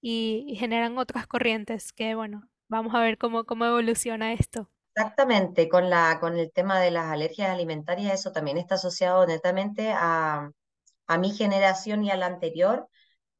y, 0.00 0.44
y 0.48 0.56
generan 0.56 0.98
otras 0.98 1.26
corrientes 1.28 1.92
que, 1.92 2.14
bueno, 2.16 2.48
vamos 2.68 2.94
a 2.94 3.00
ver 3.00 3.18
cómo, 3.18 3.44
cómo 3.44 3.66
evoluciona 3.66 4.32
esto. 4.34 4.70
Exactamente, 4.94 5.68
con 5.70 5.88
la, 5.90 6.18
con 6.20 6.36
el 6.38 6.52
tema 6.52 6.78
de 6.80 6.90
las 6.90 7.06
alergias 7.10 7.50
alimentarias, 7.50 8.12
eso 8.20 8.30
también 8.32 8.58
está 8.58 8.74
asociado 8.74 9.26
netamente 9.26 9.90
a, 9.94 10.50
a 11.12 11.18
mi 11.18 11.30
generación 11.32 12.04
y 12.04 12.10
a 12.10 12.16
la 12.16 12.26
anterior, 12.26 12.88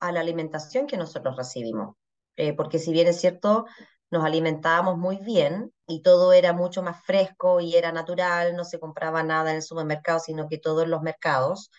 a 0.01 0.13
la 0.13 0.21
alimentación 0.21 0.87
que 0.87 0.97
nosotros 0.97 1.37
recibimos. 1.37 1.97
Eh, 2.37 2.55
porque 2.55 2.79
si 2.79 2.93
bien 2.93 3.09
es 3.09 3.21
cierto, 3.21 3.67
nos 4.11 4.25
alimentábamos 4.25 4.99
muy 4.99 5.17
bien 5.19 5.73
y 5.87 6.03
todo 6.03 6.33
era 6.33 6.53
mucho 6.53 6.83
más 6.83 7.05
fresco 7.05 7.61
y 7.61 7.77
era 7.77 7.93
natural, 7.93 8.57
no 8.57 8.65
se 8.65 8.79
compraba 8.79 9.23
nada 9.23 9.51
en 9.51 9.57
el 9.57 9.63
supermercado, 9.63 10.21
sino 10.21 10.49
que 10.49 10.59
todo 10.59 10.83
en 10.83 10.91
los 10.91 11.03
mercados. 11.03 11.71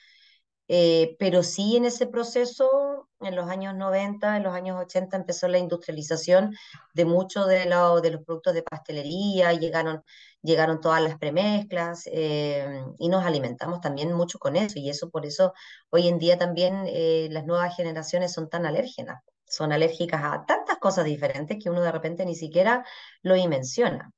Eh, 0.70 1.16
pero 1.20 1.44
sí 1.44 1.76
en 1.78 1.86
ese 1.86 2.08
proceso, 2.08 3.10
en 3.20 3.36
los 3.36 3.50
años 3.50 3.76
90, 3.76 4.38
en 4.38 4.44
los 4.44 4.54
años 4.54 4.80
80, 4.82 5.18
empezó 5.18 5.48
la 5.48 5.58
industrialización 5.60 6.56
de 6.94 7.06
muchos 7.06 7.48
de, 7.48 7.66
lo- 7.66 8.02
de 8.02 8.12
los 8.12 8.24
productos 8.24 8.54
de 8.54 8.64
pastelería, 8.64 9.52
llegaron, 9.54 10.04
llegaron 10.42 10.80
todas 10.82 11.02
las 11.02 11.18
premezclas 11.18 12.04
eh, 12.08 12.82
y 13.00 13.10
nos 13.10 13.26
alimentamos 13.26 13.82
también 13.82 14.14
mucho 14.14 14.40
con 14.40 14.56
eso. 14.56 14.80
Y 14.80 14.90
eso 14.90 15.10
por 15.10 15.26
eso 15.26 15.54
hoy 15.90 16.08
en 16.08 16.18
día 16.20 16.38
también 16.38 16.84
eh, 16.88 17.28
las 17.32 17.46
nuevas 17.46 17.76
generaciones 17.76 18.32
son 18.34 18.50
tan 18.50 18.66
alérgenas, 18.66 19.22
son 19.46 19.72
alérgicas 19.74 20.22
a 20.24 20.46
tantas 20.46 20.78
cosas 20.80 21.06
diferentes 21.06 21.58
que 21.62 21.70
uno 21.70 21.82
de 21.82 21.92
repente 21.92 22.26
ni 22.26 22.36
siquiera 22.36 22.86
lo 23.22 23.36
dimensiona. 23.36 24.12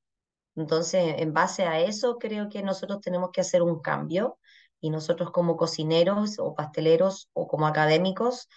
Entonces, 0.56 1.16
en 1.18 1.32
base 1.34 1.64
a 1.66 1.80
eso, 1.80 2.18
creo 2.18 2.48
que 2.48 2.62
nosotros 2.62 3.00
tenemos 3.00 3.30
que 3.32 3.42
hacer 3.42 3.62
un 3.62 3.80
cambio 3.80 4.38
y 4.80 4.90
nosotros 4.90 5.30
como 5.30 5.56
cocineros 5.56 6.38
o 6.38 6.54
pasteleros 6.54 7.28
o 7.32 7.48
como 7.48 7.66
académicos 7.66 8.48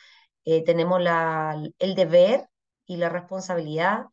eh, 0.46 0.64
tenemos 0.64 1.02
la, 1.02 1.62
el 1.80 1.96
deber 1.96 2.50
y 2.86 2.98
la 2.98 3.10
responsabilidad 3.10 4.06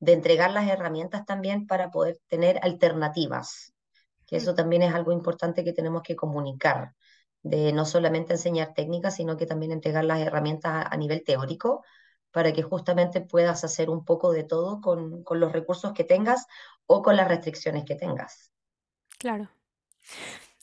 de 0.00 0.12
entregar 0.14 0.50
las 0.50 0.68
herramientas 0.68 1.24
también 1.24 1.66
para 1.66 1.90
poder 1.90 2.18
tener 2.28 2.58
alternativas, 2.62 3.72
que 4.26 4.36
Mm, 4.36 4.48
eso 4.48 4.54
también 4.54 4.82
es 4.82 4.94
algo 4.94 5.12
importante 5.12 5.64
que 5.64 5.72
tenemos 5.72 6.02
que 6.02 6.16
comunicar, 6.16 6.94
de 7.42 7.72
no 7.72 7.84
solamente 7.86 8.34
enseñar 8.34 8.74
técnicas, 8.74 9.16
sino 9.16 9.36
que 9.36 9.46
también 9.46 9.72
entregar 9.72 10.04
las 10.04 10.20
herramientas 10.20 10.72
a, 10.74 10.94
a 10.94 10.96
nivel 10.96 11.24
teórico 11.24 11.84
para 12.32 12.52
que 12.52 12.62
justamente 12.62 13.20
puedas 13.20 13.64
hacer 13.64 13.90
un 13.90 14.04
poco 14.04 14.32
de 14.32 14.44
todo 14.44 14.80
con, 14.80 15.22
con 15.24 15.40
los 15.40 15.52
recursos 15.52 15.92
que 15.92 16.04
tengas 16.04 16.46
o 16.86 17.02
con 17.02 17.16
las 17.16 17.28
restricciones 17.28 17.84
que 17.84 17.94
tengas. 17.96 18.50
claro. 19.18 19.48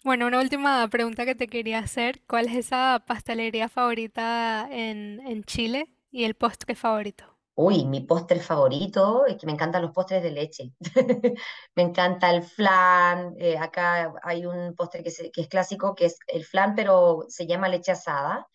Bueno, 0.03 0.27
una 0.27 0.39
última 0.41 0.85
pregunta 0.89 1.25
que 1.25 1.35
te 1.35 1.47
quería 1.47 1.79
hacer. 1.79 2.21
¿Cuál 2.27 2.47
es 2.47 2.55
esa 2.55 3.03
pastelería 3.05 3.69
favorita 3.69 4.67
en, 4.71 5.21
en 5.25 5.43
Chile 5.43 5.87
y 6.11 6.23
el 6.25 6.35
postre 6.35 6.75
favorito? 6.75 7.37
Uy, 7.55 7.85
mi 7.85 7.99
postre 8.01 8.39
favorito 8.39 9.25
es 9.25 9.35
que 9.37 9.45
me 9.45 9.51
encantan 9.51 9.81
los 9.81 9.91
postres 9.91 10.23
de 10.23 10.31
leche. 10.31 10.71
Me 11.75 11.83
encanta 11.83 12.29
el 12.33 12.43
flan. 12.43 13.35
eh, 13.37 13.57
acá 13.57 14.13
hay 14.23 14.45
un 14.45 14.73
postre 14.75 15.03
que, 15.03 15.11
se- 15.11 15.29
que 15.31 15.41
es 15.41 15.49
clásico, 15.49 15.93
que 15.93 16.05
es 16.05 16.17
el 16.27 16.45
flan, 16.45 16.73
pero 16.75 17.25
se 17.27 17.45
llama 17.47 17.67
leche 17.67 17.91
asada, 17.91 18.47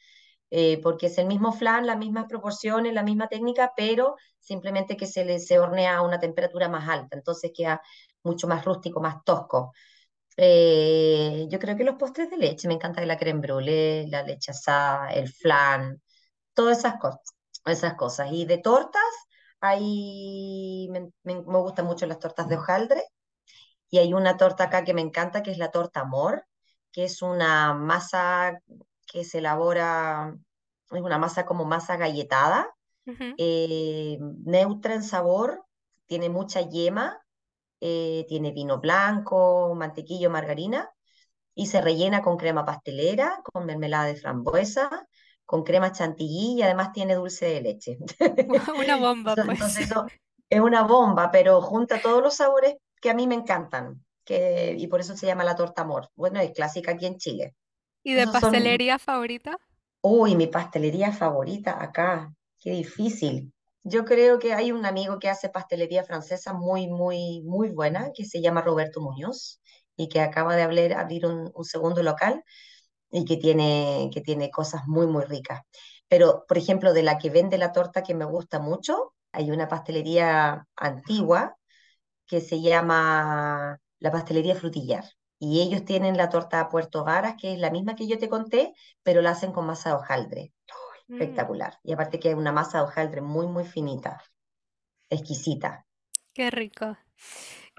eh, 0.50 0.80
porque 0.83 1.07
es 1.09 1.18
el 1.18 1.26
mismo 1.26 1.52
flan, 1.52 1.87
las 1.87 1.98
mismas 1.98 2.26
proporciones, 2.28 2.94
la 2.94 3.02
misma 3.04 3.28
técnica, 3.28 3.72
pero 3.76 4.16
simplemente 4.40 4.96
que 4.96 5.07
se 5.07 5.24
le 5.26 5.38
se 5.40 5.59
hornea 5.61 5.96
a 5.98 6.02
una 6.02 6.18
temperatura 6.20 6.68
más 6.68 6.88
alta, 6.88 7.16
entonces 7.16 7.52
queda 7.54 7.83
mucho 8.24 8.48
más 8.48 8.64
rústico, 8.64 9.00
más 9.00 9.24
tosco. 9.24 9.72
Eh, 10.37 11.47
yo 11.51 11.59
creo 11.61 11.77
que 11.77 11.85
los 11.85 11.97
postres 11.97 12.31
de 12.31 12.37
leche, 12.38 12.68
me 12.68 12.75
encanta 12.75 13.05
la 13.07 13.16
crème 13.18 13.40
brûlée, 13.40 14.07
la 14.11 14.23
leche 14.23 14.51
asada, 14.53 15.11
el 15.12 15.29
flan, 15.33 16.03
todas 16.55 16.79
esas 16.81 16.99
cosas, 17.01 17.20
esas 17.66 17.94
cosas. 17.97 18.31
Y 18.33 18.47
de 18.47 18.59
tortas, 18.59 19.03
ahí 19.61 20.88
me, 20.92 21.03
me, 21.25 21.37
me 21.42 21.59
gustan 21.61 21.87
mucho 21.87 22.07
las 22.07 22.18
tortas 22.20 22.49
de 22.49 22.57
hojaldre, 22.57 23.03
y 23.90 23.99
hay 23.99 24.14
una 24.14 24.37
torta 24.37 24.64
acá 24.64 24.85
que 24.85 24.94
me 24.94 25.01
encanta, 25.03 25.42
que 25.42 25.51
es 25.53 25.59
la 25.59 25.70
torta 25.70 26.01
amor, 26.01 26.47
que 26.92 27.05
es 27.05 27.23
una 27.23 27.75
masa 27.75 28.61
que 29.07 29.25
se 29.25 29.38
elabora, 29.38 30.35
es 30.90 31.01
una 31.03 31.18
masa 31.18 31.47
como 31.47 31.64
masa 31.64 31.97
galletada, 31.97 32.68
Ujú. 33.07 33.38
eh, 33.38 34.18
neutra 34.44 34.94
en 34.94 35.05
sabor, 35.05 35.64
tiene 36.07 36.31
mucha 36.31 36.62
yema, 36.62 37.23
eh, 37.85 38.25
tiene 38.29 38.53
vino 38.53 38.81
blanco, 38.81 39.75
mantequillo, 39.77 40.31
margarina, 40.31 40.90
y 41.55 41.66
se 41.66 41.81
rellena 41.81 42.23
con 42.23 42.37
crema 42.37 42.64
pastelera, 42.64 43.40
con 43.53 43.66
mermelada 43.66 44.07
de 44.07 44.16
frambuesa, 44.16 45.09
con 45.44 45.64
crema 45.64 45.92
chantilly 45.92 46.59
y 46.59 46.62
además 46.62 46.92
tiene 46.92 47.14
dulce 47.16 47.47
de 47.47 47.61
leche. 47.62 47.99
Una 48.77 48.97
bomba, 48.97 49.37
pues. 49.37 49.59
entonces 49.59 49.88
es 50.51 50.61
una 50.61 50.83
bomba, 50.83 51.31
pero 51.31 51.61
junta 51.62 52.01
todos 52.01 52.23
los 52.23 52.37
sabores 52.37 52.77
que 53.01 53.11
a 53.11 53.14
mí 53.14 53.27
me 53.27 53.35
encantan, 53.35 54.05
que, 54.25 54.75
y 54.79 54.87
por 54.88 55.01
eso 55.01 55.16
se 55.16 55.27
llama 55.27 55.44
la 55.44 55.57
torta 55.57 55.83
amor. 55.83 56.11
Bueno, 56.16 56.40
es 56.40 56.53
clásica 56.53 56.92
aquí 56.92 57.07
en 57.07 57.18
Chile. 57.18 57.55
¿Y 58.05 58.14
de 58.14 58.27
Esos 58.27 58.38
son, 58.38 58.55
pastelería 58.55 58.99
favorita? 59.01 59.59
uy, 60.03 60.37
mi 60.37 60.47
pastelería 60.47 61.12
favorita 61.12 61.83
acá, 61.83 62.33
qué 62.61 62.70
difícil. 62.70 63.53
Yo 63.85 64.05
creo 64.05 64.38
que 64.38 64.55
hay 64.55 64.73
un 64.73 64.87
amigo 64.87 65.18
que 65.18 65.29
hace 65.29 65.49
pastelería 65.51 66.05
francesa 66.05 66.53
muy, 66.55 66.88
muy, 66.88 67.42
muy 67.44 67.68
buena, 67.70 68.11
que 68.14 68.25
se 68.25 68.40
llama 68.40 68.62
Roberto 68.62 69.01
Muñoz, 69.01 69.61
y 69.97 70.09
que 70.09 70.20
acaba 70.20 70.57
de 70.57 70.62
abrir, 70.62 71.27
un, 71.27 71.51
un 71.55 71.64
segundo 71.64 72.03
local 72.03 72.42
y 73.12 73.25
que 73.27 73.37
tiene, 73.38 74.11
que 74.14 74.23
tiene 74.23 74.51
cosas 74.51 74.83
muy, 74.88 75.07
muy 75.09 75.25
ricas. 75.25 75.62
Pero, 76.09 76.44
por 76.49 76.59
ejemplo, 76.59 76.94
de 76.94 77.05
la 77.05 77.18
que 77.18 77.31
vende 77.31 77.59
la 77.59 77.73
torta 77.73 78.03
que 78.05 78.14
me 78.14 78.27
gusta 78.27 78.61
mucho, 78.61 79.14
hay 79.33 79.51
una 79.53 79.68
pastelería 79.68 80.66
antigua 80.77 81.57
que 82.27 82.42
se 82.42 82.62
llama 82.62 83.79
la 84.01 84.12
pastelería 84.12 84.57
Frutillar. 84.57 85.05
Y 85.40 85.62
ellos 85.62 85.85
tienen 85.87 86.18
la 86.18 86.31
torta 86.31 86.68
Puerto 86.70 87.05
Varas, 87.05 87.37
que 87.40 87.55
es 87.55 87.61
la 87.61 87.70
misma 87.73 87.97
que 87.97 88.09
yo 88.09 88.18
te 88.18 88.31
conté, 88.31 88.75
pero 89.05 89.23
la 89.23 89.33
hacen 89.33 89.53
con 89.53 89.66
masa 89.66 89.90
de 89.90 89.97
hojaldre. 89.97 90.53
Mm, 91.14 91.44
Espectacular. 91.46 91.79
Y 91.85 91.92
aparte 91.94 92.18
que 92.20 92.31
es 92.31 92.37
una 92.37 92.53
masa 92.53 92.79
de 92.79 92.85
hojaldre 92.85 93.20
muy, 93.22 93.46
muy 93.48 93.64
finita, 93.64 94.22
exquisita. 95.11 95.87
qué 96.33 96.50
rico. 96.50 96.96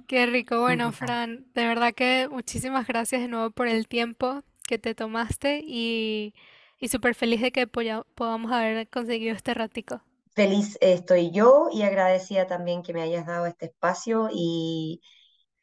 Qué 0.08 0.26
rico. 0.28 0.62
Bueno. 0.62 0.92
Fran, 0.92 1.48
de 1.54 1.68
verdad 1.68 1.94
que 1.94 2.28
muchísimas 2.32 2.88
gracias 2.88 3.22
de 3.22 3.28
nuevo 3.28 3.52
por 3.52 3.68
el 3.68 3.88
tiempo 3.88 4.44
que 4.68 4.80
te 4.80 4.96
tomaste 4.96 5.62
y, 5.66 6.36
y 6.80 6.90
súper 6.90 7.16
feliz 7.16 7.42
de 7.42 7.52
que 7.52 7.68
podamos 7.68 8.52
haber 8.52 8.90
conseguido 8.90 9.36
este 9.36 9.54
ratico. 9.54 10.02
Feliz 10.36 10.78
estoy 10.82 11.32
yo 11.32 11.70
y 11.72 11.84
agradecida 11.84 12.46
también 12.48 12.84
que 12.84 12.94
me 12.94 13.02
hayas 13.02 13.26
dado 13.26 13.46
este 13.46 13.68
espacio 13.68 14.30
y, 14.34 15.02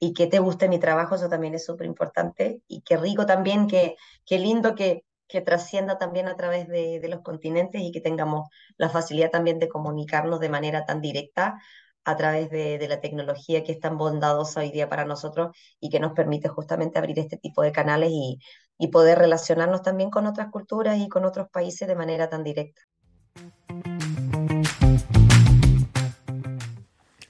y 0.00 0.14
que 0.14 0.26
te 0.28 0.38
guste 0.40 0.68
mi 0.68 0.78
trabajo, 0.80 1.14
eso 1.16 1.28
también 1.28 1.54
es 1.54 1.64
súper 1.66 1.86
importante. 1.86 2.62
Y 2.68 2.82
qué 2.82 2.96
rico 2.96 3.26
también, 3.26 3.66
que, 3.68 3.96
qué 4.26 4.38
lindo 4.38 4.74
que, 4.74 5.04
que 5.32 5.40
trascienda 5.40 5.96
también 5.98 6.28
a 6.28 6.36
través 6.36 6.68
de, 6.68 7.00
los 7.08 7.22
continentes 7.22 7.80
y 7.80 7.90
que 7.90 8.02
tengamos 8.02 8.50
la 8.76 8.90
facilidad 8.90 9.30
también 9.30 9.58
de 9.58 9.68
comunicarnos 9.68 10.40
de 10.40 10.50
manera 10.50 10.84
tan 10.84 11.00
directa 11.00 11.58
a 12.04 12.16
través 12.18 12.50
de, 12.50 12.76
de, 12.76 12.86
la 12.86 13.00
tecnología 13.00 13.64
que 13.64 13.72
es 13.72 13.80
tan 13.80 13.96
bondadosa 13.96 14.60
hoy 14.60 14.70
día 14.70 14.90
para 14.90 15.06
nosotros 15.06 15.56
y 15.80 15.88
que 15.88 16.00
nos 16.00 16.12
permite 16.12 16.48
justamente 16.48 16.98
abrir 16.98 17.18
este 17.18 17.38
tipo 17.38 17.62
de 17.62 17.72
canales 17.72 18.10
y, 18.12 18.40
y 18.76 18.88
poder 18.88 19.18
relacionarnos 19.18 19.80
también 19.80 20.10
con 20.10 20.26
otras 20.26 20.50
culturas 20.50 20.98
y 20.98 21.08
con 21.08 21.24
otros 21.24 21.48
países 21.48 21.88
de 21.88 21.96
manera 21.96 22.28
tan 22.28 22.44
directa. 22.44 22.82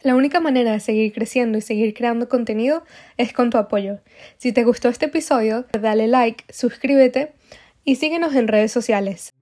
La 0.02 0.16
única 0.16 0.40
manera 0.40 0.72
de 0.72 0.80
seguir 0.80 1.12
creciendo 1.12 1.58
y 1.58 1.60
seguir 1.60 1.94
creando 1.94 2.28
contenido 2.28 2.82
es 3.16 3.32
con 3.32 3.50
tu 3.50 3.58
apoyo. 3.58 4.00
Si 4.38 4.52
te 4.52 4.64
gustó 4.64 4.88
este 4.88 5.06
episodio, 5.06 5.66
dale 5.80 6.08
like, 6.08 6.44
suscríbete 6.52 7.34
y 7.84 7.96
síguenos 7.96 8.34
en 8.34 8.48
redes 8.48 8.72
sociales. 8.72 9.34